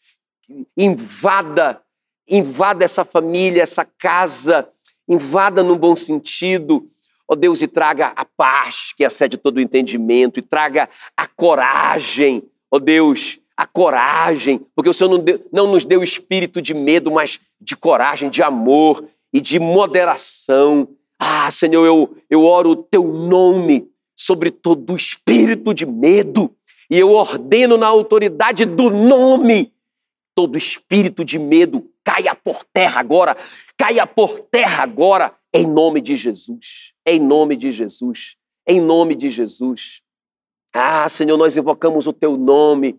invada, 0.77 1.81
invada 2.29 2.85
essa 2.85 3.05
família, 3.05 3.63
essa 3.63 3.85
casa, 3.85 4.69
invada 5.09 5.63
no 5.63 5.77
bom 5.77 5.97
sentido 5.97 6.89
Ó 7.31 7.35
oh 7.35 7.37
Deus, 7.37 7.61
e 7.61 7.69
traga 7.69 8.07
a 8.17 8.25
paz 8.25 8.95
que 8.97 9.05
excede 9.05 9.37
todo 9.37 9.59
o 9.59 9.61
entendimento, 9.61 10.39
e 10.39 10.43
traga 10.43 10.89
a 11.15 11.27
coragem, 11.27 12.43
ó 12.71 12.77
oh 12.77 12.81
Deus, 12.81 13.39
a 13.55 13.67
coragem, 13.67 14.65
porque 14.75 14.89
o 14.89 14.95
Senhor 14.95 15.11
não, 15.11 15.19
deu, 15.19 15.47
não 15.53 15.71
nos 15.71 15.85
deu 15.85 16.03
espírito 16.03 16.63
de 16.63 16.73
medo, 16.73 17.11
mas 17.11 17.39
de 17.61 17.77
coragem, 17.77 18.31
de 18.31 18.43
amor 18.43 19.05
e 19.31 19.43
de 19.43 19.59
moderação. 19.59 20.89
Ah, 21.19 21.51
Senhor, 21.51 21.85
eu, 21.85 22.17
eu 22.31 22.45
oro 22.47 22.71
o 22.71 22.77
teu 22.77 23.07
nome 23.07 23.91
sobre 24.19 24.51
todo 24.51 24.93
o 24.93 24.97
espírito 24.97 25.73
de 25.73 25.87
medo, 25.87 26.53
e 26.91 26.99
eu 26.99 27.13
ordeno 27.13 27.77
na 27.77 27.87
autoridade 27.87 28.65
do 28.65 28.91
nome, 28.91 29.73
todo 30.35 30.59
espírito 30.59 31.25
de 31.25 31.39
medo 31.39 31.89
caia 32.03 32.35
por 32.35 32.65
terra 32.65 33.01
agora, 33.01 33.37
caia 33.77 34.07
por 34.07 34.41
terra 34.41 34.83
agora, 34.83 35.35
em 35.55 35.67
nome 35.67 36.01
de 36.01 36.17
Jesus. 36.17 36.93
Em 37.07 37.21
nome 37.21 37.55
de 37.55 37.71
Jesus. 37.71 38.37
Em 38.67 38.81
nome 38.81 39.15
de 39.15 39.31
Jesus. 39.31 40.03
Ah, 40.75 41.09
Senhor, 41.09 41.37
nós 41.37 41.57
invocamos 41.57 42.07
o 42.07 42.13
teu 42.13 42.37
nome 42.37 42.99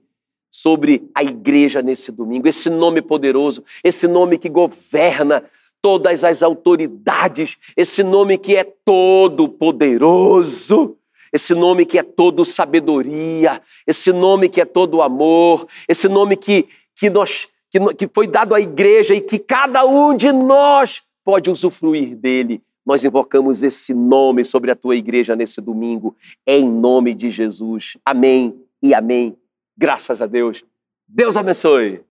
sobre 0.52 1.10
a 1.14 1.24
igreja 1.24 1.82
nesse 1.82 2.12
domingo, 2.12 2.48
esse 2.48 2.70
nome 2.70 3.02
poderoso, 3.02 3.64
esse 3.84 4.08
nome 4.08 4.38
que 4.38 4.50
governa 4.50 5.44
todas 5.82 6.24
as 6.24 6.44
autoridades, 6.44 7.58
esse 7.76 8.04
nome 8.04 8.38
que 8.38 8.56
é 8.56 8.64
todo 8.64 9.48
poderoso, 9.48 10.99
esse 11.34 11.54
nome 11.54 11.86
que 11.86 11.98
é 11.98 12.04
todo 12.04 12.44
sabedoria, 12.46 13.62
esse 13.86 14.12
nome 14.12 14.50
que 14.50 14.62
é 14.62 14.66
todo 14.66 15.02
amor, 15.02 15.68
esse 15.88 16.08
nome 16.08 16.36
que, 16.36 16.68
que, 16.96 17.10
nós, 17.10 17.48
que, 17.70 17.80
que 17.96 18.10
foi 18.14 18.28
dado 18.28 18.56
à 18.56 18.60
igreja 18.60 19.14
e 19.14 19.22
que 19.22 19.40
cada 19.40 19.86
um 19.86 20.16
de 20.16 20.32
nós 20.32 21.04
pode 21.24 21.50
usufruir 21.50 22.16
dele. 22.16 22.62
Nós 22.86 23.04
invocamos 23.04 23.62
esse 23.62 23.94
nome 23.94 24.44
sobre 24.44 24.72
a 24.72 24.76
tua 24.76 24.96
igreja 24.96 25.36
nesse 25.36 25.62
domingo, 25.62 26.16
em 26.48 26.68
nome 26.68 27.14
de 27.14 27.30
Jesus. 27.30 27.98
Amém 28.04 28.60
e 28.82 28.94
amém. 28.94 29.38
Graças 29.78 30.22
a 30.22 30.26
Deus. 30.26 30.64
Deus 31.08 31.38
abençoe. 31.38 32.02